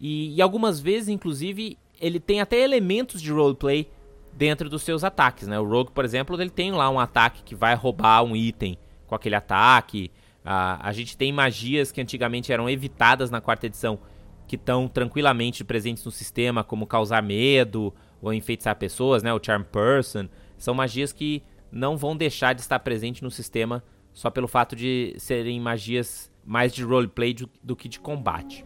e 0.00 0.40
algumas 0.40 0.78
vezes, 0.78 1.08
inclusive, 1.08 1.76
ele 2.00 2.20
tem 2.20 2.40
até 2.40 2.58
elementos 2.60 3.20
de 3.20 3.32
roleplay 3.32 3.88
dentro 4.32 4.68
dos 4.68 4.82
seus 4.82 5.02
ataques, 5.02 5.48
né? 5.48 5.58
O 5.58 5.68
Rogue, 5.68 5.90
por 5.90 6.04
exemplo, 6.04 6.40
ele 6.40 6.50
tem 6.50 6.70
lá 6.70 6.88
um 6.88 7.00
ataque 7.00 7.42
que 7.42 7.54
vai 7.54 7.74
roubar 7.74 8.22
um 8.22 8.36
item 8.36 8.78
com 9.06 9.14
aquele 9.14 9.34
ataque. 9.34 10.10
a 10.44 10.92
gente 10.92 11.16
tem 11.16 11.32
magias 11.32 11.90
que 11.90 12.00
antigamente 12.00 12.52
eram 12.52 12.70
evitadas 12.70 13.30
na 13.30 13.40
quarta 13.40 13.66
edição, 13.66 13.98
que 14.46 14.56
estão 14.56 14.88
tranquilamente 14.88 15.64
presentes 15.64 16.04
no 16.04 16.10
sistema, 16.10 16.64
como 16.64 16.86
causar 16.86 17.22
medo 17.22 17.92
ou 18.22 18.32
enfeitiçar 18.32 18.76
pessoas, 18.76 19.22
né? 19.22 19.32
O 19.32 19.40
Charm 19.42 19.62
Person. 19.64 20.28
São 20.56 20.74
magias 20.74 21.12
que 21.12 21.42
não 21.70 21.96
vão 21.96 22.16
deixar 22.16 22.54
de 22.54 22.60
estar 22.60 22.78
presente 22.78 23.22
no 23.22 23.30
sistema 23.30 23.82
só 24.12 24.30
pelo 24.30 24.48
fato 24.48 24.74
de 24.74 25.14
serem 25.18 25.60
magias 25.60 26.30
mais 26.44 26.72
de 26.72 26.82
roleplay 26.82 27.34
do, 27.34 27.48
do 27.62 27.76
que 27.76 27.88
de 27.88 28.00
combate. 28.00 28.64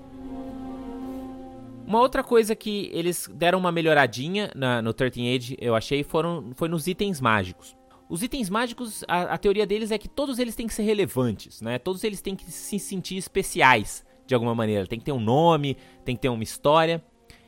Uma 1.86 2.00
outra 2.00 2.22
coisa 2.22 2.54
que 2.54 2.90
eles 2.92 3.28
deram 3.34 3.58
uma 3.58 3.72
melhoradinha 3.72 4.50
na, 4.54 4.80
no 4.80 4.94
13 4.94 5.36
Age, 5.36 5.56
eu 5.60 5.74
achei, 5.74 6.02
foram, 6.02 6.52
foi 6.54 6.68
nos 6.68 6.86
itens 6.86 7.20
mágicos. 7.20 7.76
Os 8.08 8.22
itens 8.22 8.48
mágicos, 8.48 9.04
a, 9.08 9.22
a, 9.34 9.38
teoria 9.38 9.66
deles 9.66 9.90
é 9.90 9.98
que 9.98 10.08
todos 10.08 10.38
eles 10.38 10.54
têm 10.54 10.66
que 10.66 10.74
ser 10.74 10.82
relevantes, 10.82 11.60
né? 11.60 11.78
Todos 11.78 12.04
eles 12.04 12.20
têm 12.20 12.36
que 12.36 12.44
se 12.50 12.78
sentir 12.78 13.16
especiais 13.16 14.04
de 14.26 14.34
alguma 14.34 14.54
maneira. 14.54 14.86
Tem 14.86 14.98
que 14.98 15.04
ter 15.04 15.12
um 15.12 15.20
nome, 15.20 15.76
tem 16.04 16.14
que 16.14 16.22
ter 16.22 16.28
uma 16.28 16.42
história. 16.42 17.02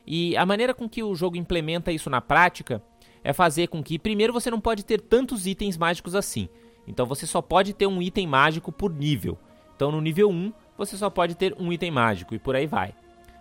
E 0.06 0.36
a 0.36 0.44
maneira 0.44 0.74
com 0.74 0.88
que 0.88 1.02
o 1.02 1.14
jogo 1.14 1.36
implementa 1.36 1.92
isso 1.92 2.08
na 2.10 2.20
prática 2.20 2.82
é 3.22 3.32
fazer 3.32 3.68
com 3.68 3.82
que, 3.82 3.98
primeiro, 3.98 4.32
você 4.32 4.50
não 4.50 4.60
pode 4.60 4.84
ter 4.84 5.00
tantos 5.00 5.46
itens 5.46 5.76
mágicos 5.76 6.14
assim. 6.14 6.48
Então 6.86 7.06
você 7.06 7.26
só 7.26 7.40
pode 7.40 7.72
ter 7.72 7.86
um 7.86 8.02
item 8.02 8.26
mágico 8.26 8.72
por 8.72 8.92
nível. 8.92 9.38
Então 9.76 9.90
no 9.90 10.00
nível 10.00 10.30
1, 10.30 10.52
você 10.76 10.96
só 10.96 11.08
pode 11.08 11.34
ter 11.34 11.54
um 11.58 11.72
item 11.72 11.90
mágico 11.90 12.34
e 12.34 12.38
por 12.38 12.54
aí 12.54 12.66
vai. 12.66 12.94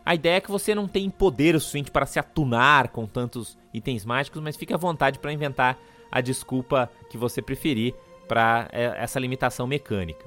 A 0.06 0.13
ideia 0.13 0.38
é 0.38 0.42
que 0.42 0.52
você 0.52 0.76
não 0.76 0.88
tem 0.88 1.10
poder 1.10 1.56
o 1.56 1.60
suficiente 1.60 1.92
para 1.92 2.06
se 2.06 2.20
atunar 2.20 2.89
com 2.89 3.06
tantos 3.06 3.58
itens 3.74 4.04
mágicos, 4.04 4.42
mas 4.42 4.58
fique 4.58 4.74
à 4.74 4.78
vontade 4.78 5.20
para 5.20 5.32
inventar 5.32 5.78
a 6.12 6.20
desculpa 6.20 6.89
que 7.10 7.18
você 7.18 7.42
preferir 7.42 7.96
para 8.28 8.68
é, 8.72 8.96
essa 8.98 9.20
limitação 9.20 9.66
mecânica. 9.66 10.26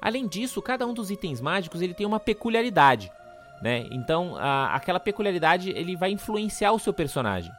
Além 0.00 0.26
disso, 0.26 0.62
cada 0.62 0.86
um 0.86 0.94
dos 0.94 1.10
itens 1.10 1.40
mágicos 1.40 1.80
ele 1.80 1.94
tem 1.94 2.06
uma 2.06 2.20
peculiaridade, 2.20 3.10
né? 3.60 3.86
Então, 3.90 4.36
a, 4.36 4.74
aquela 4.74 4.98
peculiaridade 4.98 5.70
ele 5.70 5.96
vai 5.96 6.10
influenciar 6.10 6.72
o 6.72 6.78
seu 6.78 6.92
personagem. 6.92 7.52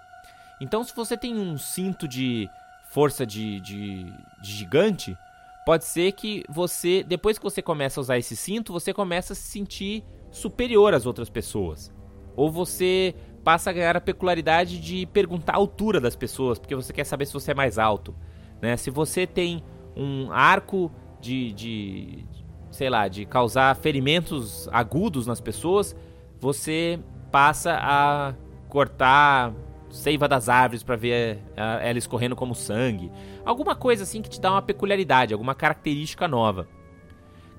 Então, 0.60 0.84
se 0.84 0.96
você 0.96 1.18
tem 1.18 1.36
um 1.36 1.58
cinto 1.58 2.08
de 2.08 2.50
força 2.90 3.26
de, 3.26 3.60
de, 3.60 4.04
de 4.42 4.52
gigante, 4.52 5.18
pode 5.66 5.86
ser 5.86 6.12
que 6.14 6.44
você, 6.48 7.04
depois 7.04 7.38
que 7.38 7.44
você 7.44 7.62
começa 7.62 8.00
a 8.00 8.02
usar 8.02 8.18
esse 8.18 8.36
cinto, 8.36 8.72
você 8.72 8.94
começa 8.94 9.34
a 9.34 9.36
se 9.36 9.44
sentir 9.44 10.04
superior 10.34 10.94
às 10.94 11.06
outras 11.06 11.30
pessoas. 11.30 11.94
Ou 12.36 12.52
você 12.52 13.16
passa 13.44 13.70
a 13.70 13.74
ganhar 13.74 13.96
a 13.96 14.02
peculiaridade 14.02 14.80
de 14.82 15.06
perguntar 15.06 15.54
a 15.54 15.58
altura 15.58 16.02
das 16.02 16.16
pessoas, 16.16 16.58
porque 16.58 16.76
você 16.76 16.92
quer 16.92 17.04
saber 17.06 17.26
se 17.26 17.34
você 17.34 17.52
é 17.52 17.54
mais 17.54 17.78
alto. 17.78 18.16
Né? 18.62 18.76
Se 18.76 18.90
você 18.90 19.28
tem 19.28 19.64
um 19.96 20.32
arco 20.32 20.92
de, 21.22 21.54
de, 21.54 22.26
sei 22.72 22.90
lá, 22.90 23.08
de 23.08 23.26
causar 23.26 23.76
ferimentos 23.76 24.68
agudos 24.72 25.28
nas 25.28 25.40
pessoas, 25.40 25.96
você 26.40 27.00
passa 27.32 27.78
a 27.80 28.34
cortar 28.68 29.54
seiva 29.90 30.28
das 30.28 30.50
árvores 30.50 30.82
para 30.82 30.96
ver 30.96 31.40
ela 31.56 32.00
escorrendo 32.00 32.36
como 32.36 32.56
sangue. 32.56 33.12
Alguma 33.46 33.76
coisa 33.76 34.04
assim 34.04 34.22
que 34.22 34.30
te 34.30 34.42
dá 34.42 34.52
uma 34.52 34.62
peculiaridade, 34.62 35.34
alguma 35.34 35.54
característica 35.54 36.28
nova. 36.28 36.68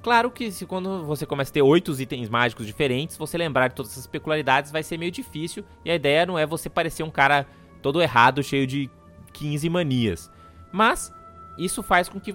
Claro 0.05 0.31
que 0.31 0.53
se 0.53 0.67
quando 0.67 1.03
você 1.07 1.25
começa 1.25 1.51
a 1.51 1.55
ter 1.55 1.63
oito 1.63 1.99
itens 1.99 2.29
mágicos 2.29 2.67
diferentes, 2.67 3.17
você 3.17 3.39
lembrar 3.39 3.69
de 3.69 3.75
todas 3.75 3.93
essas 3.93 4.07
peculiaridades 4.07 4.71
vai 4.71 4.83
ser 4.83 4.99
meio 4.99 5.11
difícil. 5.11 5.65
E 5.83 5.91
a 5.91 5.95
ideia 5.95 6.27
não 6.27 6.39
é 6.39 6.45
você 6.45 6.69
parecer 6.69 7.03
um 7.03 7.11
cara 7.11 7.47
todo 7.81 8.03
errado, 8.03 8.43
cheio 8.43 8.67
de 8.67 8.91
15 9.33 9.67
manias. 9.71 10.31
Mas 10.71 11.11
isso 11.57 11.83
faz 11.83 12.07
com 12.07 12.21
que 12.21 12.35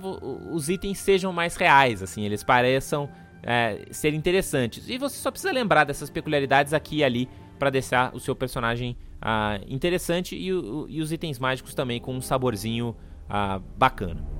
os 0.52 0.68
itens 0.68 0.98
sejam 0.98 1.32
mais 1.32 1.56
reais, 1.56 2.02
assim, 2.02 2.26
eles 2.26 2.44
pareçam 2.44 3.08
é, 3.44 3.86
ser 3.92 4.16
interessantes. 4.16 4.90
E 4.90 4.98
você 4.98 5.18
só 5.18 5.30
precisa 5.30 5.54
lembrar 5.54 5.84
dessas 5.84 6.10
peculiaridades 6.10 6.74
aqui 6.74 6.98
e 6.98 7.04
ali 7.04 7.30
para 7.60 7.70
deixar 7.70 8.16
o 8.16 8.20
seu 8.20 8.36
personagem 8.36 8.98
ah, 9.22 9.60
interessante 9.68 10.36
e, 10.36 10.48
e, 10.48 11.02
os 11.02 11.12
itens 11.12 11.38
mágicos 11.38 11.76
também 11.76 12.02
com 12.02 12.16
um 12.16 12.22
saborzinho 12.22 12.96
ah, 13.30 13.62
bacana. 13.78 14.39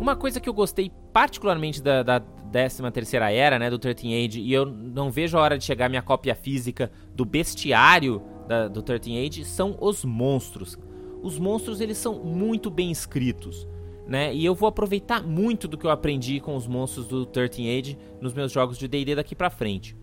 Uma 0.00 0.16
coisa 0.16 0.40
que 0.40 0.48
eu 0.48 0.54
gostei 0.54 0.90
particularmente 1.12 1.82
da, 1.82 2.02
da 2.02 2.20
13 2.20 2.90
terceira 2.90 3.30
era, 3.30 3.58
né, 3.58 3.68
do 3.68 3.78
13 3.78 4.14
Age, 4.14 4.40
e 4.40 4.50
eu 4.50 4.64
não 4.64 5.10
vejo 5.10 5.36
a 5.36 5.42
hora 5.42 5.58
de 5.58 5.64
chegar 5.64 5.90
minha 5.90 6.00
cópia 6.00 6.34
física 6.34 6.90
do 7.14 7.22
bestiário 7.26 8.22
da, 8.48 8.66
do 8.66 8.82
13 8.82 9.18
Age, 9.18 9.44
são 9.44 9.76
os 9.78 10.02
monstros. 10.02 10.78
Os 11.22 11.38
monstros, 11.38 11.82
eles 11.82 11.98
são 11.98 12.14
muito 12.24 12.70
bem 12.70 12.90
escritos, 12.90 13.68
né, 14.06 14.34
e 14.34 14.42
eu 14.42 14.54
vou 14.54 14.70
aproveitar 14.70 15.22
muito 15.22 15.68
do 15.68 15.76
que 15.76 15.84
eu 15.84 15.90
aprendi 15.90 16.40
com 16.40 16.56
os 16.56 16.66
monstros 16.66 17.06
do 17.06 17.26
13 17.26 17.68
Age 17.68 17.98
nos 18.22 18.32
meus 18.32 18.50
jogos 18.50 18.78
de 18.78 18.88
D&D 18.88 19.14
daqui 19.14 19.34
pra 19.34 19.50
frente. 19.50 19.94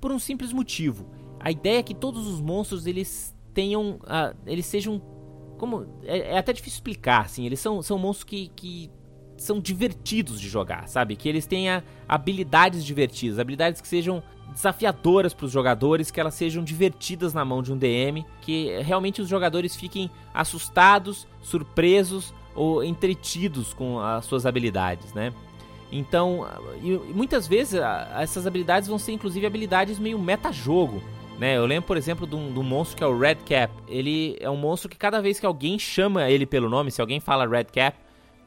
Por 0.00 0.12
um 0.12 0.20
simples 0.20 0.52
motivo. 0.52 1.10
A 1.40 1.50
ideia 1.50 1.80
é 1.80 1.82
que 1.82 1.96
todos 1.96 2.28
os 2.28 2.40
monstros, 2.40 2.86
eles 2.86 3.36
tenham, 3.52 3.96
uh, 4.02 4.36
eles 4.46 4.66
sejam 4.66 5.02
como 5.58 5.84
é, 6.04 6.34
é, 6.34 6.38
até 6.38 6.52
difícil 6.52 6.76
explicar, 6.76 7.22
assim. 7.22 7.44
Eles 7.44 7.58
são, 7.58 7.82
são 7.82 7.98
monstros 7.98 8.24
que, 8.24 8.48
que 8.54 8.90
são 9.42 9.60
divertidos 9.60 10.40
de 10.40 10.48
jogar, 10.48 10.88
sabe? 10.88 11.16
Que 11.16 11.28
eles 11.28 11.46
tenham 11.46 11.82
habilidades 12.08 12.84
divertidas, 12.84 13.38
habilidades 13.38 13.80
que 13.80 13.88
sejam 13.88 14.22
desafiadoras 14.52 15.32
para 15.32 15.46
os 15.46 15.52
jogadores, 15.52 16.10
que 16.10 16.20
elas 16.20 16.34
sejam 16.34 16.62
divertidas 16.62 17.32
na 17.32 17.44
mão 17.44 17.62
de 17.62 17.72
um 17.72 17.76
DM, 17.76 18.24
que 18.40 18.76
realmente 18.82 19.20
os 19.22 19.28
jogadores 19.28 19.74
fiquem 19.74 20.10
assustados, 20.32 21.26
surpresos 21.40 22.34
ou 22.54 22.84
entretidos 22.84 23.72
com 23.72 23.98
as 23.98 24.24
suas 24.24 24.44
habilidades, 24.44 25.12
né? 25.14 25.32
Então, 25.90 26.46
muitas 27.14 27.46
vezes 27.46 27.78
essas 28.18 28.46
habilidades 28.46 28.88
vão 28.88 28.98
ser 28.98 29.12
inclusive 29.12 29.44
habilidades 29.44 29.98
meio 29.98 30.18
meta-jogo. 30.18 31.02
Né? 31.38 31.56
Eu 31.56 31.66
lembro, 31.66 31.86
por 31.86 31.98
exemplo, 31.98 32.26
de 32.26 32.34
um, 32.34 32.50
de 32.50 32.58
um, 32.58 32.62
monstro 32.62 32.96
que 32.96 33.04
é 33.04 33.06
o 33.06 33.18
Red 33.18 33.36
Cap. 33.36 33.72
Ele 33.86 34.36
é 34.40 34.48
um 34.48 34.56
monstro 34.56 34.88
que 34.88 34.96
cada 34.96 35.20
vez 35.20 35.38
que 35.38 35.44
alguém 35.44 35.78
chama 35.78 36.30
ele 36.30 36.46
pelo 36.46 36.70
nome, 36.70 36.90
se 36.90 37.00
alguém 37.00 37.20
fala 37.20 37.46
Red 37.46 37.64
Cap, 37.64 37.98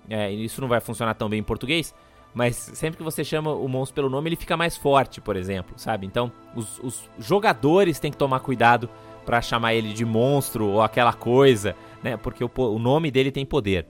é, 0.09 0.31
isso 0.31 0.61
não 0.61 0.67
vai 0.67 0.79
funcionar 0.79 1.13
tão 1.13 1.29
bem 1.29 1.39
em 1.39 1.43
português, 1.43 1.93
mas 2.33 2.55
sempre 2.55 2.97
que 2.97 3.03
você 3.03 3.23
chama 3.23 3.53
o 3.53 3.67
monstro 3.67 3.95
pelo 3.95 4.09
nome, 4.09 4.29
ele 4.29 4.35
fica 4.35 4.57
mais 4.57 4.75
forte, 4.75 5.21
por 5.21 5.35
exemplo, 5.35 5.73
sabe? 5.77 6.05
Então, 6.05 6.31
os, 6.55 6.79
os 6.79 7.09
jogadores 7.17 7.99
têm 7.99 8.11
que 8.11 8.17
tomar 8.17 8.41
cuidado 8.41 8.89
para 9.25 9.41
chamar 9.41 9.73
ele 9.73 9.93
de 9.93 10.05
monstro 10.05 10.67
ou 10.67 10.81
aquela 10.81 11.13
coisa, 11.13 11.75
né? 12.03 12.17
Porque 12.17 12.43
o, 12.43 12.51
o 12.55 12.77
nome 12.77 13.09
dele 13.09 13.31
tem 13.31 13.45
poder. 13.45 13.87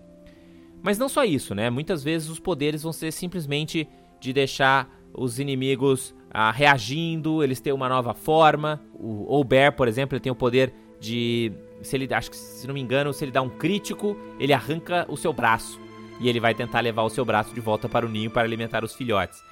Mas 0.82 1.00
não 1.00 1.10
só 1.10 1.24
isso, 1.24 1.56
né? 1.56 1.70
Muitas 1.70 2.04
vezes 2.04 2.30
os 2.30 2.40
poderes 2.40 2.84
vão 2.84 2.94
ser 2.94 3.12
simplesmente 3.12 3.88
de 4.20 4.32
deixar 4.32 4.88
os 5.12 5.40
inimigos 5.40 6.14
ah, 6.32 6.52
reagindo, 6.52 7.44
eles 7.44 7.60
têm 7.60 7.74
uma 7.74 7.90
nova 7.90 8.14
forma. 8.14 8.82
O 8.94 9.40
Ober, 9.40 9.72
por 9.72 9.88
exemplo, 9.88 10.16
ele 10.16 10.22
tem 10.22 10.32
o 10.32 10.36
poder 10.36 10.74
de. 11.00 11.52
Se 11.82 11.96
ele, 11.96 12.14
acho 12.14 12.30
que, 12.30 12.38
se 12.38 12.68
não 12.68 12.74
me 12.74 12.82
engano, 12.82 13.14
se 13.14 13.24
ele 13.24 13.32
dá 13.32 13.42
um 13.42 13.50
crítico, 13.50 14.18
ele 14.40 14.54
arranca 14.54 15.06
o 15.10 15.18
seu 15.18 15.34
braço. 15.34 15.80
E 16.20 16.30
ele 16.30 16.40
vai 16.40 16.54
tentar 16.54 16.80
levar 16.80 17.04
o 17.04 17.10
seu 17.10 17.26
braço 17.26 17.54
de 17.54 17.60
volta 17.60 17.90
para 17.90 18.06
o 18.06 18.10
ninho 18.10 18.32
para 18.32 18.44
alimentar 18.44 18.84
os 18.84 18.94
filhotes. 18.94 19.44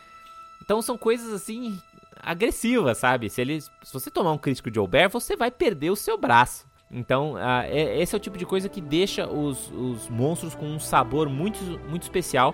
Então 0.61 0.81
são 0.81 0.97
coisas 0.97 1.33
assim 1.33 1.77
agressivas, 2.21 2.97
sabe? 2.97 3.29
Se, 3.29 3.41
ele, 3.41 3.61
se 3.61 3.93
você 3.93 4.09
tomar 4.09 4.31
um 4.31 4.37
crítico 4.37 4.71
de 4.71 4.79
Ober, 4.79 5.09
você 5.09 5.35
vai 5.35 5.51
perder 5.51 5.89
o 5.89 5.95
seu 5.95 6.17
braço. 6.17 6.65
Então, 6.89 7.33
uh, 7.33 7.63
é, 7.65 7.99
esse 7.99 8.15
é 8.15 8.17
o 8.17 8.21
tipo 8.21 8.37
de 8.37 8.45
coisa 8.45 8.69
que 8.69 8.79
deixa 8.79 9.27
os, 9.27 9.71
os 9.71 10.07
monstros 10.09 10.53
com 10.53 10.65
um 10.67 10.79
sabor 10.79 11.27
muito, 11.27 11.59
muito 11.89 12.03
especial. 12.03 12.53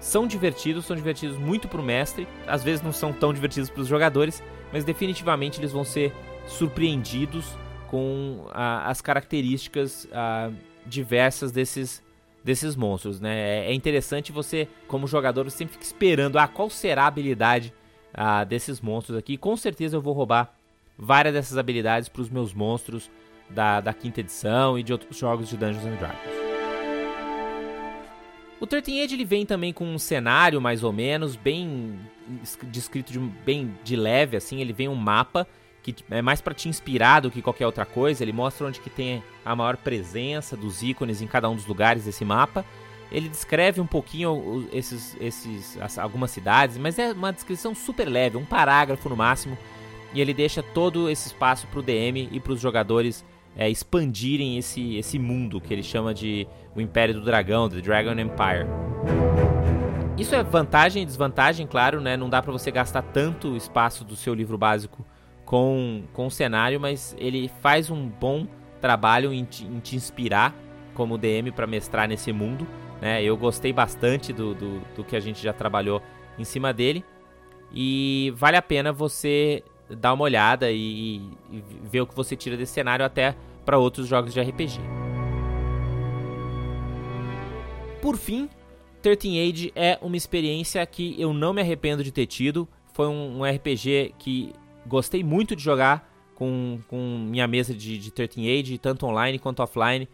São 0.00 0.26
divertidos, 0.26 0.84
são 0.84 0.96
divertidos 0.96 1.38
muito 1.38 1.68
pro 1.68 1.82
mestre. 1.82 2.26
Às 2.46 2.62
vezes 2.62 2.82
não 2.82 2.92
são 2.92 3.12
tão 3.12 3.32
divertidos 3.32 3.70
para 3.70 3.80
os 3.80 3.88
jogadores, 3.88 4.42
mas 4.72 4.84
definitivamente 4.84 5.60
eles 5.60 5.72
vão 5.72 5.84
ser 5.84 6.12
surpreendidos 6.46 7.56
com 7.88 8.44
uh, 8.46 8.84
as 8.84 9.00
características 9.00 10.06
uh, 10.06 10.54
diversas 10.84 11.52
desses, 11.52 12.02
desses 12.44 12.76
monstros, 12.76 13.20
né? 13.20 13.66
É, 13.66 13.70
é 13.70 13.74
interessante 13.74 14.32
você, 14.32 14.68
como 14.86 15.06
jogador, 15.06 15.50
sempre 15.50 15.74
fica 15.74 15.84
esperando, 15.84 16.38
ah, 16.38 16.48
qual 16.48 16.70
será 16.70 17.04
a 17.04 17.06
habilidade 17.06 17.72
desses 18.48 18.80
monstros 18.80 19.16
aqui. 19.16 19.36
Com 19.36 19.56
certeza 19.56 19.96
eu 19.96 20.02
vou 20.02 20.12
roubar 20.12 20.54
várias 20.96 21.34
dessas 21.34 21.56
habilidades 21.56 22.08
para 22.08 22.22
os 22.22 22.30
meus 22.30 22.52
monstros 22.52 23.10
da, 23.48 23.80
da 23.80 23.94
quinta 23.94 24.20
edição 24.20 24.78
e 24.78 24.82
de 24.82 24.92
outros 24.92 25.16
jogos 25.16 25.48
de 25.48 25.56
Dungeons 25.56 25.84
and 25.84 25.96
Dragons. 25.96 26.48
O 28.60 28.66
13 28.66 29.00
Age 29.00 29.14
ele 29.14 29.24
vem 29.24 29.46
também 29.46 29.72
com 29.72 29.84
um 29.84 29.98
cenário 29.98 30.60
mais 30.60 30.82
ou 30.82 30.92
menos 30.92 31.36
bem 31.36 31.96
descrito 32.64 33.12
de 33.12 33.18
bem 33.20 33.72
de 33.84 33.94
leve 33.94 34.36
assim, 34.36 34.60
ele 34.60 34.72
vem 34.72 34.88
um 34.88 34.96
mapa 34.96 35.46
que 35.92 36.04
é 36.10 36.22
mais 36.22 36.40
para 36.40 36.54
te 36.54 36.68
inspirar 36.68 37.20
do 37.20 37.30
que 37.30 37.42
qualquer 37.42 37.66
outra 37.66 37.84
coisa, 37.84 38.22
ele 38.22 38.32
mostra 38.32 38.66
onde 38.66 38.80
que 38.80 38.90
tem 38.90 39.22
a 39.44 39.54
maior 39.54 39.76
presença 39.76 40.56
dos 40.56 40.82
ícones 40.82 41.22
em 41.22 41.26
cada 41.26 41.48
um 41.48 41.54
dos 41.54 41.66
lugares 41.66 42.04
desse 42.04 42.24
mapa. 42.24 42.64
Ele 43.10 43.28
descreve 43.28 43.80
um 43.80 43.86
pouquinho 43.86 44.68
esses, 44.72 45.16
esses 45.20 45.78
algumas 45.98 46.30
cidades, 46.30 46.76
mas 46.76 46.98
é 46.98 47.12
uma 47.12 47.32
descrição 47.32 47.74
super 47.74 48.06
leve, 48.06 48.36
um 48.36 48.44
parágrafo 48.44 49.08
no 49.08 49.16
máximo, 49.16 49.56
e 50.12 50.20
ele 50.20 50.34
deixa 50.34 50.62
todo 50.62 51.08
esse 51.08 51.28
espaço 51.28 51.66
para 51.68 51.80
o 51.80 51.82
DM 51.82 52.28
e 52.30 52.38
para 52.38 52.52
os 52.52 52.60
jogadores 52.60 53.24
é, 53.56 53.68
expandirem 53.68 54.58
esse, 54.58 54.96
esse 54.96 55.18
mundo 55.18 55.60
que 55.60 55.72
ele 55.72 55.82
chama 55.82 56.12
de 56.12 56.46
o 56.74 56.80
Império 56.80 57.14
do 57.14 57.22
Dragão, 57.22 57.68
The 57.68 57.80
Dragon 57.80 58.12
Empire. 58.12 58.66
Isso 60.18 60.34
é 60.34 60.42
vantagem 60.42 61.02
e 61.02 61.06
desvantagem, 61.06 61.66
claro, 61.66 62.00
né? 62.00 62.16
Não 62.16 62.28
dá 62.28 62.42
para 62.42 62.52
você 62.52 62.70
gastar 62.70 63.02
tanto 63.02 63.56
espaço 63.56 64.04
do 64.04 64.16
seu 64.16 64.34
livro 64.34 64.58
básico 64.58 65.04
com, 65.48 66.02
com 66.12 66.26
o 66.26 66.30
cenário, 66.30 66.78
mas 66.78 67.16
ele 67.18 67.50
faz 67.62 67.88
um 67.88 68.06
bom 68.06 68.46
trabalho 68.82 69.32
em 69.32 69.46
te, 69.46 69.64
em 69.64 69.78
te 69.80 69.96
inspirar 69.96 70.54
como 70.92 71.16
DM 71.16 71.50
para 71.52 71.66
mestrar 71.66 72.06
nesse 72.06 72.30
mundo. 72.34 72.68
Né? 73.00 73.24
Eu 73.24 73.34
gostei 73.34 73.72
bastante 73.72 74.30
do, 74.30 74.54
do, 74.54 74.80
do 74.94 75.02
que 75.02 75.16
a 75.16 75.20
gente 75.20 75.42
já 75.42 75.54
trabalhou 75.54 76.02
em 76.38 76.44
cima 76.44 76.70
dele. 76.70 77.02
E 77.72 78.30
vale 78.36 78.58
a 78.58 78.62
pena 78.62 78.92
você 78.92 79.64
dar 79.88 80.12
uma 80.12 80.24
olhada 80.24 80.70
e, 80.70 81.22
e 81.50 81.64
ver 81.82 82.02
o 82.02 82.06
que 82.06 82.14
você 82.14 82.36
tira 82.36 82.54
desse 82.54 82.74
cenário 82.74 83.02
até 83.02 83.34
para 83.64 83.78
outros 83.78 84.06
jogos 84.06 84.34
de 84.34 84.42
RPG. 84.42 84.78
Por 88.02 88.18
fim, 88.18 88.50
13 89.00 89.48
Age 89.48 89.72
é 89.74 89.98
uma 90.02 90.16
experiência 90.18 90.84
que 90.84 91.18
eu 91.18 91.32
não 91.32 91.54
me 91.54 91.62
arrependo 91.62 92.04
de 92.04 92.12
ter 92.12 92.26
tido. 92.26 92.68
Foi 92.92 93.06
um, 93.06 93.38
um 93.38 93.44
RPG 93.50 94.14
que 94.18 94.52
gostei 94.88 95.22
muito 95.22 95.54
de 95.54 95.62
jogar 95.62 96.10
com, 96.34 96.80
com 96.88 97.26
minha 97.28 97.46
mesa 97.46 97.74
de, 97.74 97.98
de 97.98 98.10
13 98.10 98.60
Age, 98.60 98.78
tanto 98.78 99.06
online 99.06 99.38
quanto 99.38 99.62
offline. 99.62 100.08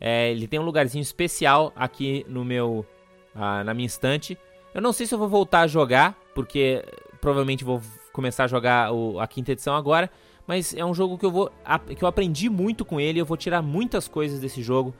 É, 0.00 0.30
ele 0.30 0.46
tem 0.46 0.58
um 0.58 0.62
lugarzinho 0.62 1.02
especial 1.02 1.72
aqui 1.76 2.24
no 2.28 2.44
meu 2.44 2.86
ah, 3.34 3.62
na 3.64 3.74
minha 3.74 3.86
estante. 3.86 4.38
Eu 4.74 4.80
não 4.80 4.92
sei 4.92 5.06
se 5.06 5.14
eu 5.14 5.18
vou 5.18 5.28
voltar 5.28 5.60
a 5.60 5.66
jogar, 5.66 6.18
porque 6.34 6.84
provavelmente 7.20 7.64
vou 7.64 7.82
começar 8.12 8.44
a 8.44 8.46
jogar 8.46 8.92
o, 8.92 9.20
a 9.20 9.26
quinta 9.26 9.52
edição 9.52 9.74
agora, 9.74 10.10
mas 10.46 10.74
é 10.74 10.84
um 10.84 10.94
jogo 10.94 11.18
que 11.18 11.26
eu 11.26 11.30
vou 11.30 11.52
que 11.96 12.02
eu 12.02 12.08
aprendi 12.08 12.48
muito 12.48 12.84
com 12.84 13.00
ele, 13.00 13.20
eu 13.20 13.26
vou 13.26 13.36
tirar 13.36 13.62
muitas 13.62 14.08
coisas 14.08 14.40
desse 14.40 14.62
jogo 14.62 14.94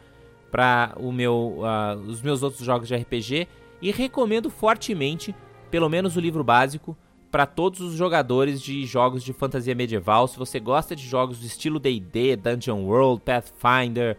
para 0.51 0.93
o 0.97 1.12
meu 1.12 1.59
uh, 1.59 1.99
os 2.07 2.21
meus 2.23 2.43
outros 2.43 2.64
jogos 2.64 2.88
de 2.88 2.97
RPG 2.97 3.49
e 3.81 3.90
recomendo 3.90 4.51
fortemente, 4.51 5.35
pelo 5.71 5.88
menos 5.88 6.16
o 6.16 6.21
livro 6.21 6.45
básico, 6.45 6.97
para 7.31 7.47
todos 7.47 7.81
os 7.81 7.95
jogadores 7.95 8.61
de 8.61 8.85
jogos 8.85 9.23
de 9.23 9.33
fantasia 9.33 9.75
medieval. 9.75 10.27
Se 10.27 10.38
você 10.38 10.59
gosta 10.59 10.97
de 10.97 11.07
jogos 11.07 11.38
do 11.38 11.47
estilo 11.47 11.79
D&D, 11.79 12.37
Dungeon 12.37 12.83
World, 12.85 13.23
Pathfinder, 13.23 14.16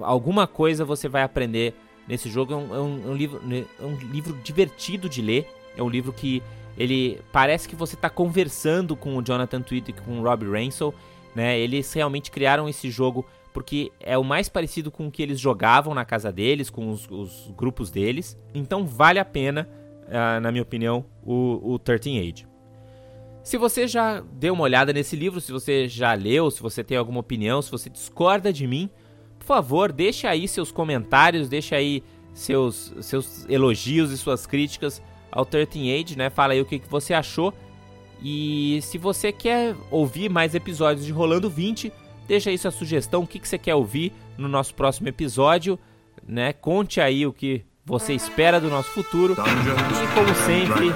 alguma 0.00 0.46
coisa 0.46 0.84
você 0.84 1.08
vai 1.08 1.22
aprender 1.22 1.74
nesse 2.06 2.30
jogo. 2.30 2.52
É 2.52 2.56
um, 2.56 2.74
é 2.74 2.80
um, 2.80 3.02
é 3.04 3.08
um 3.08 3.14
livro, 3.14 3.40
né, 3.44 3.64
é 3.80 3.84
um 3.84 3.96
livro 3.96 4.38
divertido 4.42 5.08
de 5.08 5.20
ler. 5.20 5.48
É 5.76 5.82
um 5.82 5.88
livro 5.88 6.12
que 6.12 6.42
ele 6.76 7.20
parece 7.32 7.68
que 7.68 7.76
você 7.76 7.94
está 7.94 8.08
conversando 8.08 8.96
com 8.96 9.16
o 9.16 9.22
Jonathan 9.22 9.60
Tweed 9.60 9.90
e 9.90 9.92
com 9.92 10.20
o 10.20 10.22
Rob 10.22 10.44
Ransel, 10.46 10.94
né? 11.34 11.58
Eles 11.58 11.92
realmente 11.92 12.30
criaram 12.30 12.68
esse 12.68 12.90
jogo 12.90 13.24
porque 13.52 13.92
é 14.00 14.18
o 14.18 14.24
mais 14.24 14.48
parecido 14.48 14.90
com 14.90 15.06
o 15.06 15.10
que 15.10 15.22
eles 15.22 15.38
jogavam 15.38 15.94
na 15.94 16.04
casa 16.04 16.32
deles, 16.32 16.68
com 16.68 16.90
os, 16.90 17.08
os 17.08 17.52
grupos 17.56 17.88
deles. 17.88 18.36
Então 18.52 18.84
vale 18.84 19.20
a 19.20 19.24
pena, 19.24 19.68
na 20.40 20.50
minha 20.50 20.62
opinião, 20.62 21.04
o, 21.24 21.74
o 21.74 21.78
13 21.78 22.18
Age. 22.18 22.46
Se 23.42 23.58
você 23.58 23.86
já 23.86 24.20
deu 24.32 24.54
uma 24.54 24.64
olhada 24.64 24.92
nesse 24.92 25.14
livro, 25.14 25.40
se 25.40 25.52
você 25.52 25.86
já 25.86 26.14
leu, 26.14 26.50
se 26.50 26.62
você 26.62 26.82
tem 26.82 26.96
alguma 26.96 27.20
opinião, 27.20 27.60
se 27.60 27.70
você 27.70 27.90
discorda 27.90 28.52
de 28.52 28.66
mim, 28.66 28.88
por 29.38 29.44
favor, 29.44 29.92
deixe 29.92 30.26
aí 30.26 30.48
seus 30.48 30.72
comentários, 30.72 31.48
deixe 31.48 31.74
aí 31.74 32.02
seus, 32.32 32.94
seus 33.00 33.46
elogios 33.48 34.10
e 34.10 34.16
suas 34.16 34.46
críticas 34.46 35.02
ao 35.30 35.44
13 35.44 35.92
Age, 35.92 36.16
né? 36.16 36.30
Fala 36.30 36.54
aí 36.54 36.60
o 36.60 36.64
que, 36.64 36.78
que 36.78 36.88
você 36.88 37.12
achou. 37.12 37.52
E 38.22 38.78
se 38.80 38.96
você 38.96 39.30
quer 39.30 39.76
ouvir 39.90 40.30
mais 40.30 40.54
episódios 40.54 41.04
de 41.04 41.12
Rolando 41.12 41.50
20, 41.50 41.92
deixa 42.26 42.48
aí 42.48 42.56
sua 42.56 42.70
sugestão, 42.70 43.22
o 43.22 43.26
que, 43.26 43.38
que 43.38 43.46
você 43.46 43.58
quer 43.58 43.74
ouvir 43.74 44.12
no 44.38 44.48
nosso 44.48 44.74
próximo 44.74 45.08
episódio, 45.08 45.78
né? 46.26 46.54
Conte 46.54 47.00
aí 47.00 47.26
o 47.26 47.32
que 47.32 47.62
você 47.84 48.14
espera 48.14 48.60
do 48.60 48.70
nosso 48.70 48.90
futuro. 48.90 49.34
E 49.34 50.14
como 50.14 50.34
sempre, 50.34 50.94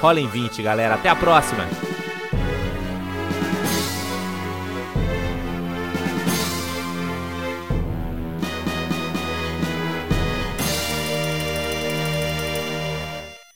rolem 0.00 0.26
20, 0.26 0.62
galera. 0.62 0.94
Até 0.94 1.08
a 1.08 1.16
próxima! 1.16 1.89